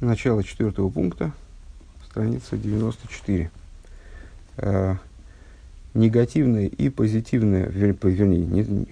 начало 0.00 0.42
четвертого 0.42 0.88
пункта, 0.90 1.32
страница 2.08 2.56
94. 2.56 3.50
Э, 4.58 4.96
негативное 5.94 6.66
и 6.66 6.88
позитивное, 6.88 7.66
вернее, 7.68 8.46
не, 8.46 8.86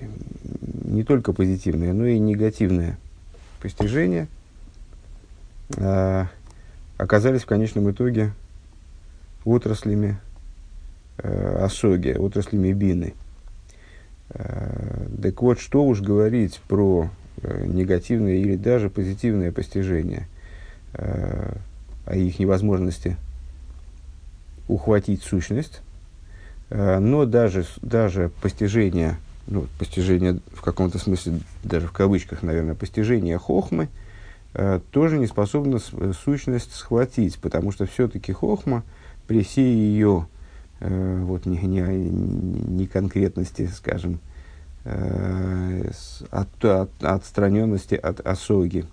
не 0.85 1.05
только 1.05 1.33
позитивное, 1.33 1.93
но 1.93 2.07
и 2.07 2.19
негативное 2.19 2.99
постижение 3.61 4.29
э, 5.77 6.25
оказались 6.97 7.43
в 7.43 7.47
конечном 7.47 7.91
итоге 7.91 8.33
отраслями 9.45 10.19
э, 11.19 11.57
осоги, 11.63 12.11
отраслями 12.11 12.73
бины. 12.73 13.15
Э, 14.31 15.07
так 15.23 15.43
вот, 15.43 15.61
что 15.61 15.85
уж 15.85 16.01
говорить 16.01 16.61
про 16.69 17.11
э, 17.43 17.67
негативное 17.67 18.37
или 18.37 18.57
даже 18.57 18.89
позитивное 18.91 19.53
постижение, 19.53 20.27
о 20.95 22.17
их 22.17 22.39
невозможности 22.39 23.17
ухватить 24.69 25.23
сущность, 25.23 25.83
э, 26.71 26.99
но 26.99 27.25
даже, 27.25 27.67
даже 27.83 28.31
постижение, 28.41 29.17
ну, 29.47 29.67
постижение 29.79 30.41
в 30.53 30.63
каком-то 30.63 30.99
смысле, 30.99 31.41
даже 31.63 31.87
в 31.87 31.93
кавычках, 31.93 32.43
наверное, 32.43 32.75
постижение 32.75 33.39
хохмы, 33.39 33.89
э, 34.55 34.81
тоже 34.91 35.19
не 35.19 35.27
способно 35.27 35.79
сущность 36.25 36.75
схватить, 36.75 37.39
потому 37.39 37.73
что 37.73 37.87
все-таки 37.87 38.33
хохма 38.33 38.83
при 39.27 39.43
всей 39.43 39.75
ее 39.75 40.27
э, 40.81 41.23
вот, 41.25 41.47
не, 41.47 41.59
не, 41.59 41.81
не 41.81 42.87
конкретности, 42.87 43.71
скажем, 43.75 44.19
э, 44.85 45.91
от, 46.31 46.65
от, 46.65 46.91
отстраненности 47.05 47.95
от 47.95 48.21
осоги 48.21 48.87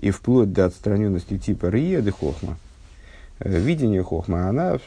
и 0.00 0.10
вплоть 0.10 0.52
до 0.52 0.66
отстраненности 0.66 1.38
типа 1.38 1.66
рия 1.66 2.00
де 2.00 2.10
хохма, 2.10 2.56
э, 3.40 3.58
видение 3.58 4.02
хохма, 4.02 4.48
она 4.48 4.78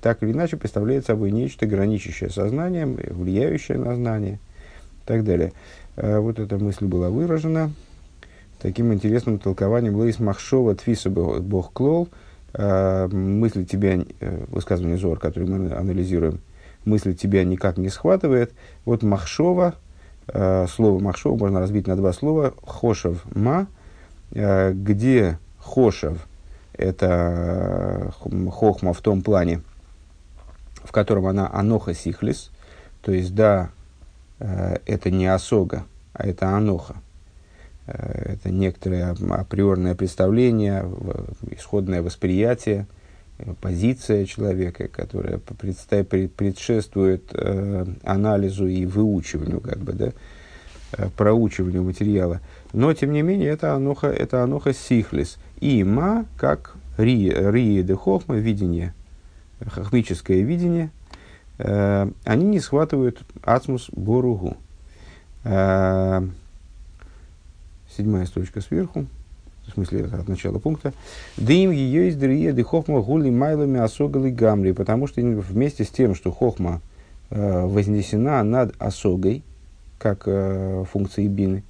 так 0.00 0.22
или 0.22 0.32
иначе 0.32 0.56
представляет 0.56 1.06
собой 1.06 1.30
нечто 1.30 1.66
граничащее 1.66 2.30
сознанием, 2.30 2.96
влияющее 2.96 3.78
на 3.78 3.94
знание 3.94 4.34
и 4.34 5.06
так 5.06 5.24
далее. 5.24 5.52
Э, 5.96 6.18
вот 6.18 6.38
эта 6.38 6.58
мысль 6.58 6.86
была 6.86 7.10
выражена 7.10 7.72
таким 8.60 8.92
интересным 8.92 9.38
толкованием 9.38 9.96
Лейс 9.96 10.18
Махшова 10.18 10.74
Твиса 10.74 11.10
Бог 11.10 11.72
Клол– 11.72 12.08
э, 12.54 13.08
мысль 13.08 13.64
тебя, 13.64 13.98
э, 14.20 14.44
высказывание 14.48 14.98
Зор, 14.98 15.18
который 15.18 15.48
мы 15.48 15.72
анализируем, 15.72 16.40
мысль 16.84 17.14
тебя 17.14 17.44
никак 17.44 17.76
не 17.78 17.88
схватывает. 17.88 18.52
Вот 18.84 19.02
Махшова, 19.02 19.74
э, 20.28 20.66
слово 20.68 20.98
Махшова 20.98 21.36
можно 21.36 21.60
разбить 21.60 21.86
на 21.86 21.96
два 21.96 22.12
слова. 22.12 22.54
Хошев 22.62 23.24
ма, 23.34 23.62
э, 23.62 23.77
где 24.30 25.38
Хошев– 25.58 26.26
это 26.72 28.10
э, 28.20 28.50
хохма 28.50 28.92
в 28.92 29.00
том 29.00 29.22
плане, 29.22 29.62
в 30.84 30.92
котором 30.92 31.26
она 31.26 31.50
аноха 31.52 31.94
сихлис, 31.94 32.50
то 33.02 33.12
есть 33.12 33.34
да, 33.34 33.70
э, 34.38 34.78
это 34.86 35.10
не 35.10 35.26
осога, 35.26 35.84
а 36.12 36.26
это 36.26 36.48
аноха– 36.48 36.96
Э, 37.88 38.34
это 38.34 38.50
некоторое 38.50 39.16
априорное 39.30 39.94
представление, 39.94 40.84
исходное 41.50 42.02
восприятие, 42.02 42.86
э, 43.38 43.54
позиция 43.60 44.26
человека, 44.26 44.88
которая 44.88 45.38
предшествует 45.38 47.30
э, 47.32 47.86
анализу 48.02 48.66
и 48.66 48.84
выучиванию, 48.84 49.60
как 49.60 49.78
бы, 49.78 49.92
да, 49.92 50.12
проучиванию 51.16 51.82
материала. 51.82 52.40
Но, 52.72 52.92
тем 52.92 53.12
не 53.12 53.22
менее, 53.22 53.50
это 53.50 53.74
аноха, 53.74 54.08
это 54.08 54.42
аноха 54.42 54.72
сихлис. 54.74 55.38
И 55.60 55.82
ма, 55.84 56.26
как 56.36 56.76
ри, 56.96 57.30
ри 57.30 57.82
де 57.82 57.94
хохма, 57.94 58.36
видение, 58.36 58.94
хохмическое 59.66 60.42
видение, 60.42 60.90
они 61.58 62.44
не 62.44 62.60
схватывают 62.60 63.22
ацмус 63.42 63.88
боругу 63.90 64.56
седьмая 67.98 68.26
строчка 68.26 68.60
сверху, 68.60 69.06
в 69.66 69.72
смысле 69.72 70.04
от 70.04 70.28
начала 70.28 70.58
пункта, 70.58 70.92
дым 71.36 71.72
ее 71.72 72.08
из 72.08 72.16
дрия 72.16 72.52
де 72.52 72.62
хохма 72.62 73.00
гули 73.00 73.28
майлами 73.28 73.80
осогали 73.80 74.30
гамри, 74.30 74.72
потому 74.72 75.08
что 75.08 75.20
вместе 75.20 75.84
с 75.84 75.88
тем, 75.88 76.14
что 76.14 76.30
хохма 76.30 76.80
э, 77.30 77.66
вознесена 77.66 78.42
над 78.44 78.74
осогой, 78.78 79.42
как 79.98 80.22
э, 80.26 80.84
функции 80.90 81.26
бины, 81.26 81.64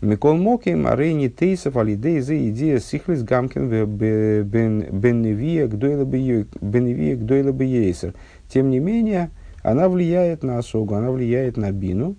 Микол 0.00 0.36
Моким, 0.36 0.86
Арейни 0.86 1.28
Тейсов, 1.28 1.76
Алидей, 1.76 2.20
за 2.20 2.36
идея 2.50 2.78
Сихлис 2.80 3.22
Гамкин, 3.22 3.68
Бенневия, 3.86 5.66
Гдойла 5.66 7.52
Бейсер. 7.52 8.14
Тем 8.48 8.70
не 8.70 8.78
менее, 8.78 9.30
она 9.62 9.88
влияет 9.88 10.42
на 10.42 10.58
осогу, 10.58 10.94
она 10.94 11.10
влияет 11.10 11.56
на 11.56 11.72
бину, 11.72 12.16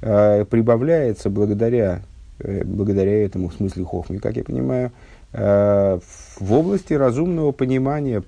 э, 0.00 0.44
прибавляется 0.44 1.28
благодаря 1.30 2.02
Э, 2.40 2.62
благодаря 2.64 3.24
этому, 3.24 3.48
в 3.48 3.54
смысле 3.54 3.84
хохме, 3.84 4.20
как 4.20 4.36
я 4.36 4.44
понимаю, 4.44 4.92
э, 5.32 5.98
в 6.38 6.52
области 6.52 6.94
разумного 6.94 7.50
понимания, 7.50 8.22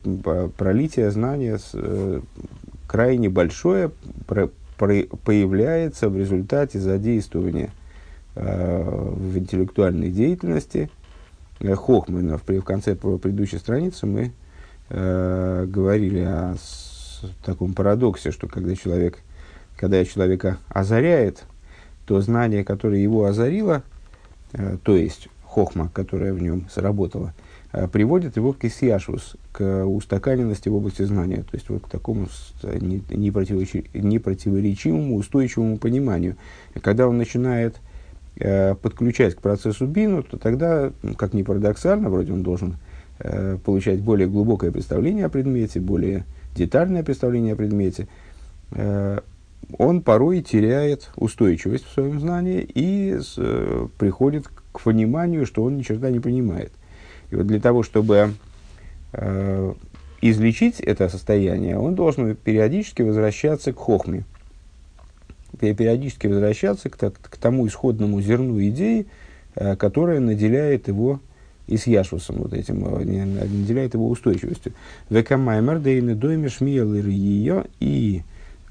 пролития 0.57 1.11
знания 1.11 1.59
крайне 2.89 3.29
большое 3.29 3.93
появляется 4.77 6.09
в 6.09 6.17
результате 6.17 6.81
задействования 6.81 7.71
в 8.35 9.39
интеллектуальной 9.39 10.11
деятельности 10.11 10.91
хохмы. 11.61 12.37
В 12.37 12.63
конце 12.63 12.95
предыдущей 12.95 13.59
страницы 13.59 14.07
мы 14.07 14.33
говорили 14.89 16.21
о 16.21 16.57
таком 17.45 17.75
парадоксе, 17.75 18.31
что 18.31 18.49
когда 18.49 18.75
человек, 18.77 19.19
когда 19.77 20.05
человека 20.05 20.59
озаряет, 20.69 21.45
то 22.07 22.21
знание, 22.21 22.65
которое 22.65 23.01
его 23.01 23.25
озарило, 23.25 23.83
Э, 24.53 24.77
то 24.83 24.97
есть 24.97 25.29
хохма, 25.45 25.91
которая 25.93 26.33
в 26.33 26.43
нем 26.43 26.67
сработала, 26.71 27.35
э, 27.73 27.87
приводит 27.89 28.37
его 28.37 28.53
к 28.53 28.65
исьяшвус, 28.65 29.37
к 29.53 29.85
устаканенности 29.85 30.69
в 30.69 30.75
области 30.75 31.03
знания, 31.03 31.43
то 31.43 31.57
есть 31.57 31.69
вот 31.69 31.85
к 31.85 31.89
такому 31.89 32.27
непротиворечимому, 32.63 35.17
устойчивому 35.17 35.79
пониманию. 35.79 36.37
Когда 36.83 37.07
он 37.09 37.19
начинает 37.19 37.77
э, 37.77 37.79
подключать 38.83 39.35
к 39.35 39.41
процессу 39.41 39.87
бину, 39.87 40.23
то 40.23 40.39
тогда, 40.39 40.93
как 41.17 41.35
ни 41.35 41.43
парадоксально, 41.43 42.09
вроде 42.09 42.33
он 42.33 42.43
должен 42.43 42.77
э, 43.19 43.59
получать 43.65 44.01
более 44.01 44.29
глубокое 44.29 44.71
представление 44.71 45.27
о 45.27 45.29
предмете, 45.29 45.81
более 45.81 46.25
детальное 46.55 47.03
представление 47.03 47.55
о 47.55 47.57
предмете, 47.57 48.09
э, 48.73 49.21
он 49.79 50.03
порой 50.03 50.43
теряет 50.43 51.11
устойчивость 51.17 51.87
в 51.87 51.93
своем 51.93 52.21
знании 52.21 52.63
и 52.63 53.19
э, 53.37 53.89
приходит 53.99 54.49
к 54.49 54.81
пониманию, 54.81 55.47
что 55.47 55.63
он 55.63 55.77
ни 55.77 55.83
черта 55.83 56.11
не 56.11 56.21
понимает. 56.21 56.73
И 57.31 57.37
вот 57.37 57.47
для 57.47 57.61
того, 57.61 57.83
чтобы 57.83 58.35
э, 59.13 59.75
излечить 60.21 60.81
это 60.81 61.09
состояние, 61.09 61.79
он 61.79 61.95
должен 61.95 62.35
периодически 62.35 63.03
возвращаться 63.03 63.73
к 63.73 63.77
хохме, 63.77 64.25
периодически 65.61 66.27
возвращаться 66.27 66.89
к, 66.89 66.97
к 66.97 67.37
тому 67.37 67.67
исходному 67.67 68.21
зерну 68.21 68.61
идеи, 68.69 69.07
э, 69.55 69.77
которая 69.77 70.21
наделяет 70.21 70.89
его 70.89 71.21
и 71.67 71.77
с 71.77 71.87
Яшвусом 71.87 72.37
вот 72.39 72.53
этим, 72.53 72.85
э, 72.85 73.05
наделяет 73.05 73.95
его 73.95 74.09
устойчивостью. 74.09 74.73
Векамаймер 75.09 75.79
дейны 75.79 76.15
доймеш 76.15 76.61
ее 76.61 77.65
и 77.79 78.23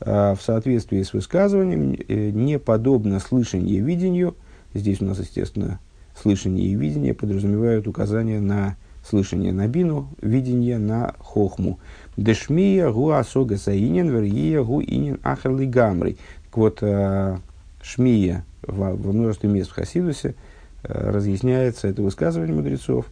а, 0.01 0.35
в 0.35 0.41
соответствии 0.41 1.01
с 1.03 1.13
высказыванием 1.13 1.97
э, 2.07 2.29
не 2.29 2.57
подобно 2.57 3.19
слышанию 3.19 3.77
и 3.77 3.81
видению. 3.81 4.35
Здесь 4.73 5.01
у 5.01 5.06
нас, 5.06 5.19
естественно, 5.19 5.79
слышание 6.16 6.67
и 6.67 6.75
видение 6.75 7.13
подразумевают 7.13 7.88
указание 7.88 8.39
на 8.39 8.77
слышание 9.03 9.51
на 9.51 9.67
бину, 9.67 10.09
видение 10.21 10.77
на 10.77 11.15
хохму. 11.19 11.80
Дешмия 12.15 12.91
гу 12.91 13.09
асога 13.09 13.57
саинен 13.57 14.09
верия 14.09 14.63
гу 14.63 14.81
инин 14.81 15.19
ахарли 15.24 15.65
гамрей. 15.65 16.18
Так 16.50 16.57
вот, 16.57 16.80
а, 16.81 17.40
шмия 17.81 18.44
во, 18.62 18.96
во 18.96 19.12
множестве 19.13 19.50
мест 19.50 19.72
в 19.72 19.74
Хасидусе 19.74 20.36
а, 20.84 21.12
разъясняется 21.12 21.88
это 21.88 22.01
высказывание 22.01 22.56
мудрецов, 22.56 23.06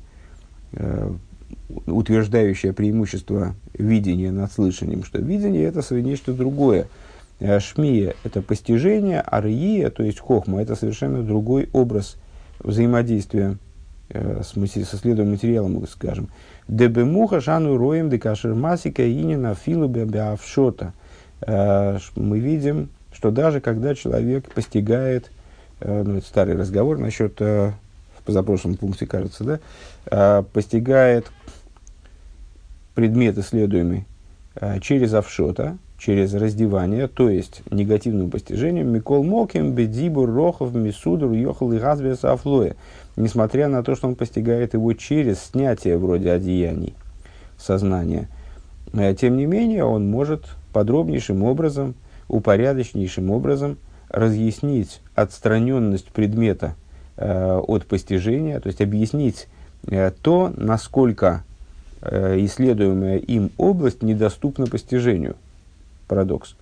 утверждающее 1.86 2.74
преимущество 2.74 3.56
видения 3.74 4.32
над 4.32 4.52
слышанием, 4.52 5.04
что 5.04 5.20
видение 5.20 5.64
это 5.64 5.82
нечто 6.02 6.34
другое. 6.34 6.88
Э, 7.40 7.60
шмия– 7.60 8.16
это 8.24 8.42
постижение, 8.42 9.22
а 9.22 9.42
рия, 9.42 9.90
то 9.90 10.04
есть 10.04 10.20
хохма, 10.20 10.62
это 10.62 10.76
совершенно 10.76 11.24
другой 11.24 11.70
образ 11.72 12.18
взаимодействия 12.60 13.58
э, 14.10 14.42
с, 14.44 14.54
со 14.54 14.98
следующим 14.98 15.32
материалом, 15.32 15.88
скажем. 15.88 16.30
Дебемуха 16.68 17.40
шану 17.40 17.78
роем 17.78 18.10
декашер 18.10 18.56
масика 18.56 19.10
инина 19.10 19.56
филу 19.56 19.88
беавшота. 19.88 20.94
Э, 21.42 22.00
мы 22.16 22.40
видим, 22.40 22.90
что 23.18 23.32
даже 23.32 23.62
когда 23.62 23.96
человек 23.96 24.54
постигает, 24.54 25.32
ну 25.82 26.18
это 26.18 26.28
старый 26.28 26.56
разговор 26.56 27.00
насчет 27.00 27.42
позапрошлом 28.28 28.76
пункте, 28.76 29.08
кажется, 29.08 29.44
да, 29.44 29.60
э, 30.12 30.44
постигает 30.54 31.32
предмет 32.94 33.38
исследуемый 33.38 34.06
э, 34.56 34.80
через 34.82 35.14
овшота, 35.14 35.78
через 35.98 36.34
раздевание, 36.34 37.08
то 37.08 37.30
есть 37.30 37.62
негативным 37.72 38.30
постижением, 38.30 38.90
Микол 38.94 39.24
Моким, 39.24 39.72
Бедибур, 39.72 40.30
Рохов, 40.30 40.76
Мисудур, 40.76 41.32
Йохал 41.32 41.72
и 41.72 41.80
Газбес 41.80 42.26
Афлоя, 42.26 42.76
несмотря 43.16 43.70
на 43.70 43.82
то, 43.82 43.96
что 43.96 44.10
он 44.10 44.16
постигает 44.16 44.74
его 44.74 44.94
через 44.94 45.40
снятие 45.40 45.98
вроде 45.98 46.32
одеяний 46.32 46.94
сознания. 47.58 48.28
Э, 48.92 49.16
тем 49.16 49.38
не 49.38 49.46
менее, 49.46 49.86
он 49.86 50.12
может 50.12 50.44
подробнейшим 50.74 51.44
образом, 51.44 51.96
упорядочнейшим 52.28 53.32
образом 53.32 53.78
разъяснить 54.10 55.02
отстраненность 55.16 56.08
предмета 56.08 56.76
э, 57.18 57.58
от 57.58 57.86
постижения, 57.86 58.60
то 58.60 58.68
есть 58.68 58.82
объяснить 58.82 59.48
э, 59.88 60.12
то, 60.22 60.54
насколько 60.56 61.44
э, 62.02 62.38
исследуемая 62.46 63.18
им 63.18 63.52
область 63.58 64.04
недоступна 64.04 64.68
постижению. 64.68 65.36
Парадокс. 66.08 66.56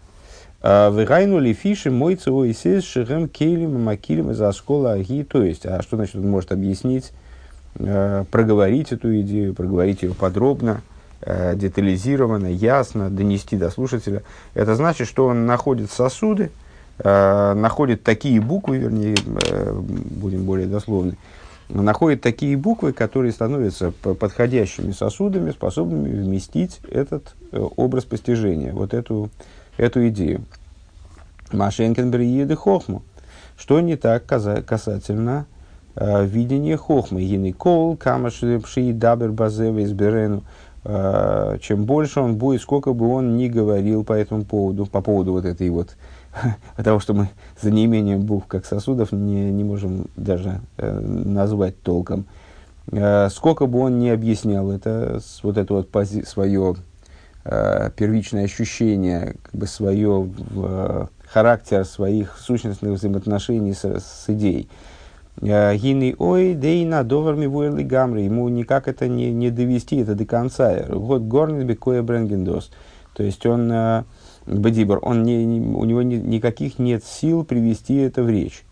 А, 0.67 0.89
Вегайну 0.89 1.37
ли 1.37 1.53
фиши 1.53 1.91
мой 1.91 2.15
цево 2.15 2.45
и 2.45 2.53
сес 2.53 2.83
шехем 2.83 3.29
кейлем 3.29 3.83
макилем 3.83 4.31
из 4.31 4.41
оскола 4.41 4.93
аги. 4.93 5.23
То 5.23 5.43
есть, 5.43 5.63
а 5.67 5.83
что 5.83 5.95
значит 5.95 6.15
он 6.15 6.27
может 6.27 6.51
объяснить, 6.51 7.11
э, 7.75 8.25
проговорить 8.31 8.91
эту 8.91 9.21
идею, 9.21 9.53
проговорить 9.53 10.01
ее 10.01 10.15
подробно, 10.15 10.81
э, 11.21 11.55
детализированно, 11.55 12.47
ясно, 12.47 13.09
донести 13.09 13.57
до 13.57 13.69
слушателя. 13.69 14.23
Это 14.53 14.75
значит, 14.75 15.07
что 15.07 15.27
он 15.27 15.45
находит 15.45 15.91
сосуды, 15.91 16.51
э, 16.99 17.53
находит 17.53 18.03
такие 18.03 18.39
буквы, 18.41 18.77
вернее, 18.77 19.15
будем 19.75 20.45
более 20.45 20.67
дословны, 20.67 21.17
находит 21.69 22.21
такие 22.21 22.55
буквы, 22.57 22.93
которые 22.93 23.31
становятся 23.31 23.91
подходящими 23.91 24.91
сосудами, 24.91 25.51
способными 25.51 26.09
вместить 26.09 26.79
этот 26.89 27.35
образ 27.51 28.05
постижения, 28.05 28.71
вот 28.73 28.93
эту 28.93 29.29
эту 29.77 30.07
идею. 30.09 30.41
Машенкин 31.51 32.11
Бриеды 32.11 32.55
Хохму. 32.55 33.03
Что 33.57 33.79
не 33.79 33.95
так 33.95 34.25
касательно 34.25 35.45
э, 35.95 36.25
видения 36.25 36.77
Хохмы? 36.77 37.23
Гины 37.23 37.53
кол, 37.53 37.95
камаши 37.95 38.61
дабер 38.93 39.31
базева 39.31 39.83
изберену. 39.83 40.43
Э, 40.87 41.57
чем 41.61 41.85
больше 41.85 42.19
он 42.19 42.35
будет, 42.37 42.61
сколько 42.61 42.93
бы 42.93 43.07
он 43.07 43.37
ни 43.37 43.47
говорил 43.47 44.03
по 44.03 44.13
этому 44.13 44.45
поводу, 44.45 44.85
по 44.85 45.01
поводу 45.01 45.31
вот 45.31 45.43
этой 45.43 45.69
вот, 45.71 45.95
того, 46.77 46.99
что 46.99 47.15
мы 47.15 47.29
за 47.59 47.71
неимением 47.71 48.21
букв 48.21 48.45
как 48.47 48.65
сосудов 48.65 49.11
не, 49.11 49.49
не 49.51 49.63
можем 49.63 50.05
даже 50.15 50.61
э, 50.77 50.99
назвать 50.99 51.81
толком. 51.81 52.25
Э, 52.91 53.29
сколько 53.31 53.65
бы 53.65 53.79
он 53.79 53.97
ни 53.99 54.09
объяснял 54.09 54.71
это, 54.71 55.21
вот 55.41 55.57
это 55.57 55.73
вот 55.73 55.89
пози, 55.89 56.23
свое 56.23 56.75
первичное 57.95 58.45
ощущение, 58.45 59.35
как 59.43 59.53
бы 59.53 59.67
свое 59.67 60.27
характер 61.31 61.85
своих 61.85 62.39
сущностных 62.39 62.93
взаимоотношений 62.93 63.75
с, 63.75 63.85
с 63.85 64.23
идеей. 64.29 64.67
Э, 65.41 65.75
Гины 65.75 66.15
ой, 66.17 66.53
дейна 66.53 67.03
доварми 67.03 67.45
вуэрли 67.45 67.83
гамри. 67.83 68.23
Ему 68.23 68.47
никак 68.49 68.87
это 68.87 69.07
не, 69.07 69.31
не 69.31 69.49
довести, 69.49 69.97
это 69.97 70.15
до 70.15 70.25
конца. 70.25 70.85
Вот 70.89 71.23
горнит 71.23 71.65
бекоя 71.65 72.01
бренгендос. 72.01 72.71
То 73.13 73.23
есть 73.23 73.45
он, 73.45 73.71
э, 73.71 74.03
Бадибр, 74.45 74.99
он 75.01 75.23
не, 75.23 75.59
у 75.59 75.83
него 75.85 76.01
не, 76.01 76.17
никаких 76.17 76.79
нет 76.79 77.03
сил 77.03 77.43
привести 77.43 77.95
это 77.95 78.23
в 78.23 78.29
речь. 78.29 78.63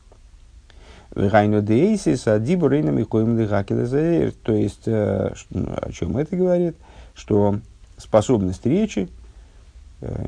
Гайну 1.16 1.62
дейсис, 1.62 2.28
а 2.28 2.40
дибурейнами 2.40 3.04
коим 3.04 3.38
То 3.38 4.54
есть, 4.54 4.88
э, 4.88 5.34
о 5.54 5.92
чем 5.92 6.18
это 6.18 6.36
говорит? 6.36 6.76
Что 7.14 7.60
способность 7.98 8.66
речи 8.66 9.08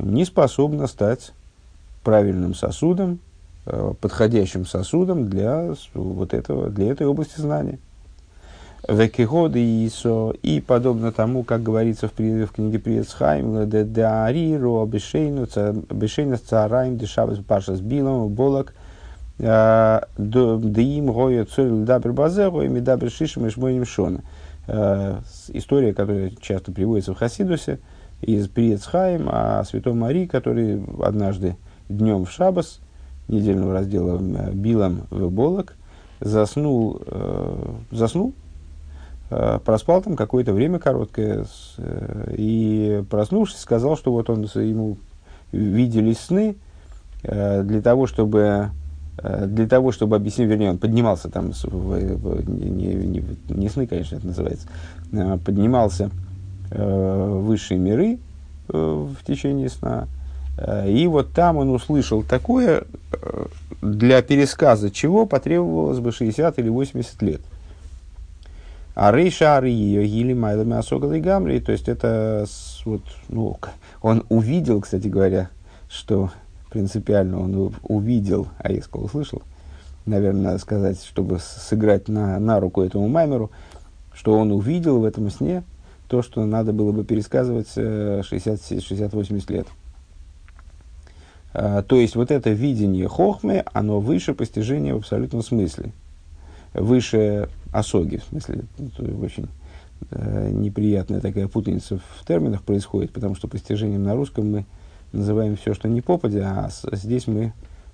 не 0.01 0.23
способна 0.25 0.88
стать 0.88 1.33
правильным 2.03 2.53
сосудом, 2.53 3.19
подходящим 3.65 4.65
сосудом 4.65 5.29
для, 5.29 5.73
вот 5.94 6.33
этого, 6.33 6.69
для 6.69 6.91
этой 6.91 7.07
области 7.07 7.39
знания. 7.39 7.79
Векигоды 8.88 9.59
и 9.59 9.91
и 10.44 10.62
подобно 10.62 11.12
тому, 11.12 11.44
как 11.44 11.63
говорится 11.63 12.07
в, 12.07 12.19
в 12.19 12.51
книге 12.51 12.77
Приецхайм, 12.77 13.67
де 13.67 13.83
деариро 13.83 14.85
бешейну 14.85 15.47
царайм 15.47 16.97
дешавес 16.97 17.39
пашас 17.39 17.79
билом 17.79 18.29
болок 18.29 18.75
э, 19.39 20.01
деим 20.17 21.12
гоя 21.12 21.45
цоль 21.45 21.83
дабр 21.83 22.13
базеру 22.13 22.62
и 22.62 22.67
медабр 22.67 23.09
шишем 23.09 23.47
и 23.47 23.50
шмойним 23.50 23.85
шона. 23.85 24.21
Э, 24.67 25.19
история, 25.47 25.94
которая 25.94 26.31
часто 26.39 26.71
приводится 26.71 27.15
в 27.15 27.17
Хасидусе, 27.17 27.79
из 28.21 28.47
Приецхайм 28.47 29.27
о 29.29 29.63
Святой 29.65 29.94
Марии, 29.94 30.25
который 30.25 30.83
однажды 31.01 31.57
днем 31.89 32.25
в 32.25 32.31
Шабас, 32.31 32.79
недельного 33.27 33.74
раздела 33.74 34.19
э, 34.19 34.51
Билом 34.54 35.04
в 35.10 35.30
Болок, 35.30 35.75
заснул, 36.19 37.01
э, 37.06 37.74
заснул 37.92 38.33
э, 39.30 39.60
проспал 39.63 40.01
там 40.01 40.16
какое-то 40.16 40.54
время 40.54 40.80
короткое, 40.80 41.45
э, 41.77 42.33
и 42.38 43.04
проснувшись, 43.10 43.60
сказал, 43.60 43.98
что 43.98 44.12
вот 44.12 44.30
он, 44.30 44.44
ему 44.44 44.98
виделись 45.51 46.19
сны, 46.19 46.56
э, 47.24 47.63
для 47.63 47.81
того, 47.81 48.07
чтобы 48.07 48.72
Э, 49.18 49.45
для 49.48 49.68
того, 49.68 49.92
чтобы 49.92 50.16
объяснить, 50.16 50.50
вернее, 50.50 50.72
он 50.72 50.77
поднимался 50.77 51.30
там, 51.30 51.51
не, 51.51 52.94
не, 52.94 53.24
не 53.50 53.69
сны, 53.69 53.88
конечно, 53.88 54.18
это 54.18 54.27
называется, 54.27 54.68
э, 55.12 55.38
поднимался 55.44 56.10
э, 56.72 56.83
в 56.83 57.45
высшие 57.45 57.80
миры 57.80 58.19
в 58.68 59.16
течение 59.27 59.69
сна, 59.69 60.07
и 60.87 61.07
вот 61.07 61.33
там 61.33 61.57
он 61.57 61.69
услышал 61.69 62.23
такое, 62.23 62.83
для 63.81 64.21
пересказа 64.21 64.89
чего 64.89 65.25
потребовалось 65.25 65.99
бы 65.99 66.11
60 66.11 66.59
или 66.59 66.69
80 66.69 67.21
лет. 67.21 67.41
А 68.95 69.11
Рейша 69.11 69.61
ее 69.65 70.07
гили 70.07 70.33
майлами 70.33 70.77
осогалы 70.77 71.19
гамри, 71.19 71.59
то 71.59 71.73
есть 71.73 71.89
это 71.89 72.45
вот, 72.85 73.01
ну, 73.27 73.57
он 74.01 74.25
увидел, 74.29 74.79
кстати 74.79 75.07
говоря, 75.07 75.49
что 75.89 76.31
принципиально 76.69 77.41
он 77.41 77.73
увидел, 77.83 78.47
а 78.57 78.71
я 78.71 78.81
сказал, 78.81 79.07
услышал, 79.07 79.41
наверное, 80.05 80.43
надо 80.43 80.59
сказать, 80.59 81.03
чтобы 81.03 81.39
сыграть 81.39 82.07
на, 82.07 82.39
на 82.39 82.61
руку 82.61 82.81
этому 82.81 83.09
маймеру, 83.09 83.51
что 84.13 84.39
он 84.39 84.51
увидел 84.51 84.99
в 84.99 85.05
этом 85.05 85.29
сне 85.29 85.63
то, 86.07 86.21
что 86.21 86.45
надо 86.45 86.71
было 86.71 86.93
бы 86.93 87.03
пересказывать 87.03 87.67
60-80 87.75 89.43
э, 89.50 89.53
лет. 89.53 89.67
А, 91.57 91.83
то 91.83 91.95
есть 91.95 92.17
вот 92.17 92.31
это 92.31 92.50
видение 92.50 93.07
хохмы, 93.07 93.63
оно 93.71 94.01
выше 94.01 94.33
постижения 94.33 94.93
в 94.93 94.97
абсолютном 94.97 95.41
смысле. 95.41 95.93
Выше 96.74 97.47
осоги, 97.71 98.17
в 98.17 98.25
смысле, 98.25 98.65
очень 99.21 99.47
э, 100.12 100.50
неприятная 100.51 101.21
такая 101.21 101.47
путаница 101.47 101.97
в 102.19 102.25
терминах 102.27 102.62
происходит, 102.63 103.13
потому 103.13 103.35
что 103.35 103.47
постижением 103.47 104.03
на 104.03 104.15
русском 104.15 104.51
мы 104.51 104.65
называем 105.13 105.55
все, 105.55 105.74
что 105.74 105.88
не 105.88 106.01
попадя, 106.01 106.69
а 106.83 106.95
здесь 106.95 107.25
мы 107.25 107.53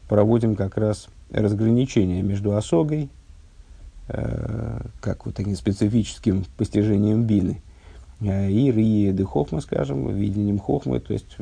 проводим 0.09 0.55
как 0.55 0.75
раз 0.77 1.09
разграничение 1.29 2.23
между 2.23 2.55
осогой, 2.55 3.09
э, 4.07 4.81
как 5.01 5.27
вот 5.27 5.35
таким 5.35 5.55
специфическим 5.55 6.45
постижением 6.57 7.25
бины, 7.25 7.61
э, 8.21 8.49
и 8.49 8.71
рие 8.71 9.13
де 9.13 9.23
хохма, 9.23 9.61
скажем, 9.61 10.09
видением 10.09 10.57
хохмы, 10.57 10.99
то 10.99 11.13
есть 11.13 11.37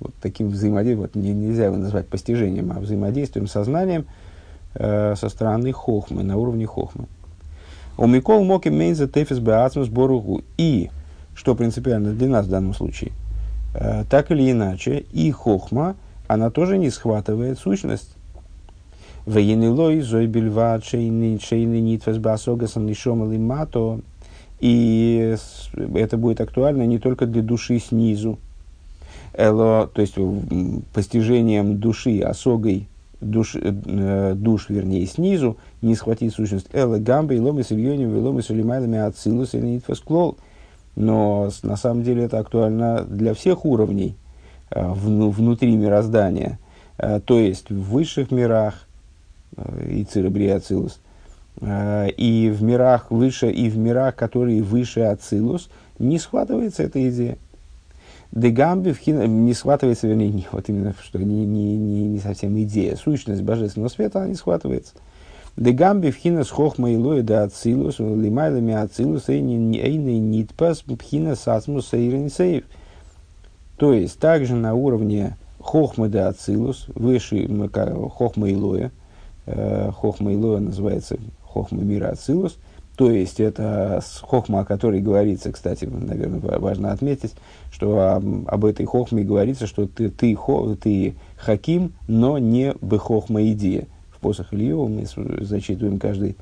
вот 0.00 0.12
таким 0.20 0.48
взаимодействием, 0.48 1.00
вот 1.00 1.14
не, 1.14 1.32
нельзя 1.32 1.66
его 1.66 1.76
назвать 1.76 2.08
постижением, 2.08 2.72
а 2.72 2.80
взаимодействием 2.80 3.46
сознанием 3.46 4.06
э, 4.74 5.14
со 5.16 5.28
стороны 5.28 5.72
хохмы, 5.72 6.22
на 6.22 6.36
уровне 6.36 6.66
хохмы. 6.66 7.06
У 7.96 8.06
Микол 8.06 8.44
Моки 8.44 8.68
Мейнза 8.68 9.08
Тефис 9.08 9.38
Беацмус 9.38 9.88
Боругу. 9.88 10.42
И, 10.56 10.90
что 11.34 11.54
принципиально 11.54 12.12
для 12.12 12.28
нас 12.28 12.46
в 12.46 12.50
данном 12.50 12.74
случае– 12.74 13.12
Э, 13.72 14.04
так 14.08 14.30
или 14.30 14.50
иначе, 14.50 15.04
и 15.12 15.30
хохма, 15.30 15.96
она 16.26 16.50
тоже 16.50 16.78
не 16.78 16.90
схватывает 16.90 17.58
сущность. 17.58 18.16
Военилой, 19.26 20.00
зой 20.00 20.26
бельва, 20.26 20.80
шейны, 20.82 21.38
шейны 21.38 21.80
мато. 23.38 24.00
И 24.58 25.36
это 25.94 26.16
будет 26.16 26.40
актуально 26.40 26.86
не 26.86 26.98
только 26.98 27.26
для 27.26 27.42
души 27.42 27.78
снизу, 27.78 28.38
Эло, 29.32 29.86
то 29.92 30.00
есть 30.00 30.16
постижением 30.92 31.78
души, 31.78 32.20
осогой 32.20 32.88
душ, 33.20 33.54
э, 33.54 34.34
душ, 34.34 34.68
вернее, 34.68 35.06
снизу, 35.06 35.56
не 35.82 35.94
схватить 35.94 36.34
сущность. 36.34 36.68
Эло 36.72 36.98
гамбе, 36.98 37.36
и 37.36 37.40
ломы 37.40 37.62
с 37.62 37.72
ильоним, 37.72 38.16
и 38.16 38.20
ломы 38.20 38.42
с 38.42 38.50
улимайлами 38.50 38.98
ацилус, 38.98 39.54
и 39.54 39.58
нитвес 39.58 40.00
клол. 40.00 40.36
Но 40.96 41.50
на 41.62 41.76
самом 41.76 42.02
деле 42.02 42.24
это 42.24 42.38
актуально 42.38 43.04
для 43.04 43.34
всех 43.34 43.64
уровней 43.64 44.16
э, 44.70 44.86
внутри 44.92 45.76
мироздания. 45.76 46.58
Э, 46.98 47.20
то 47.20 47.38
есть 47.38 47.70
в 47.70 47.90
высших 47.90 48.30
мирах, 48.30 48.86
э, 49.56 49.90
и 49.90 50.04
церебриацилус, 50.04 51.00
и 51.62 52.54
в 52.56 52.62
мирах 52.62 53.10
выше, 53.10 53.50
и 53.50 53.68
в 53.68 53.76
мирах, 53.76 54.14
которые 54.14 54.62
выше 54.62 55.00
Ацилус, 55.00 55.68
не 55.98 56.18
схватывается 56.18 56.84
эта 56.84 57.06
идея. 57.10 57.36
Дегамби 58.32 58.94
не 59.26 59.54
схватывается, 59.54 60.06
вернее, 60.06 60.30
не, 60.30 60.46
вот 60.52 60.68
именно, 60.68 60.94
что 61.02 61.18
не, 61.18 61.44
не, 61.44 61.76
не, 61.76 62.04
не 62.04 62.18
совсем 62.20 62.60
идея, 62.62 62.94
сущность 62.94 63.42
божественного 63.42 63.88
света, 63.88 64.20
она 64.20 64.28
не 64.28 64.34
схватывается. 64.36 64.94
Дегамби 65.56 66.10
вхина 66.10 66.44
с 66.44 66.50
хохма 66.50 66.94
илоя 66.94 67.22
да 67.22 67.42
ацилус, 67.42 67.98
лимайлами 67.98 68.72
ацилус, 68.72 69.28
эйный 69.28 70.18
нитпас 70.18 70.82
пхина 70.82 71.34
сасмус 71.34 71.88
сейренсейв. 71.88 72.64
То 73.76 73.92
есть, 73.92 74.20
также 74.20 74.54
на 74.54 74.74
уровне 74.74 75.36
хохма 75.58 76.08
да 76.08 76.28
ацилус, 76.28 76.86
выше 76.94 77.48
хохма 78.14 78.52
илоя, 78.52 78.92
э, 79.46 79.90
хохма 79.90 80.34
илоя 80.34 80.60
называется 80.60 81.18
хохма 81.42 81.82
мира 81.82 82.10
ацилус– 82.10 82.58
то 83.00 83.10
есть, 83.10 83.40
это 83.40 84.02
хохма, 84.20 84.60
о 84.60 84.64
которой 84.66 85.00
говорится, 85.00 85.50
кстати, 85.50 85.86
наверное, 85.86 86.58
важно 86.58 86.92
отметить, 86.92 87.32
что 87.72 88.20
об, 88.46 88.66
этой 88.66 88.84
хохме 88.84 89.24
говорится, 89.24 89.66
что 89.66 89.86
ты, 89.86 90.10
ты, 90.10 90.34
хо, 90.34 90.76
ты 90.76 91.14
хаким, 91.38 91.94
но 92.08 92.36
не 92.36 92.74
бехохма 92.82 93.42
идея. 93.52 93.86
В 94.10 94.20
посох 94.20 94.52
Ильева 94.52 94.86
мы 94.86 95.06
зачитываем 95.42 95.98
каждый, 95.98 96.36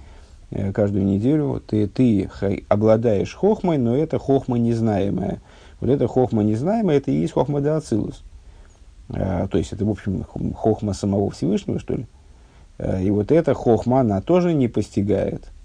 э, 0.50 0.72
каждую 0.72 1.04
неделю. 1.04 1.62
Ты, 1.64 1.86
ты 1.86 2.28
обладаешь 2.68 3.36
хохмой, 3.36 3.78
но 3.78 3.96
это 3.96 4.18
хохма 4.18 4.58
незнаемая. 4.58 5.40
Вот 5.78 5.90
эта 5.90 6.08
хохма 6.08 6.42
незнаемая, 6.42 6.96
это 6.96 7.12
и 7.12 7.20
есть 7.20 7.34
хохма 7.34 7.60
да 7.60 7.76
ацилус. 7.76 8.24
А, 9.10 9.46
то 9.46 9.58
есть, 9.58 9.72
это, 9.72 9.84
в 9.84 9.90
общем, 9.90 10.24
хохма 10.56 10.92
самого 10.92 11.30
Всевышнего, 11.30 11.78
что 11.78 11.94
ли. 11.94 12.08
А, 12.78 13.00
и 13.00 13.12
вот 13.12 13.30
эта 13.30 13.54
хохма, 13.54 14.00
она 14.00 14.20
тоже 14.20 14.54
не 14.54 14.66
постигает– 14.66 15.52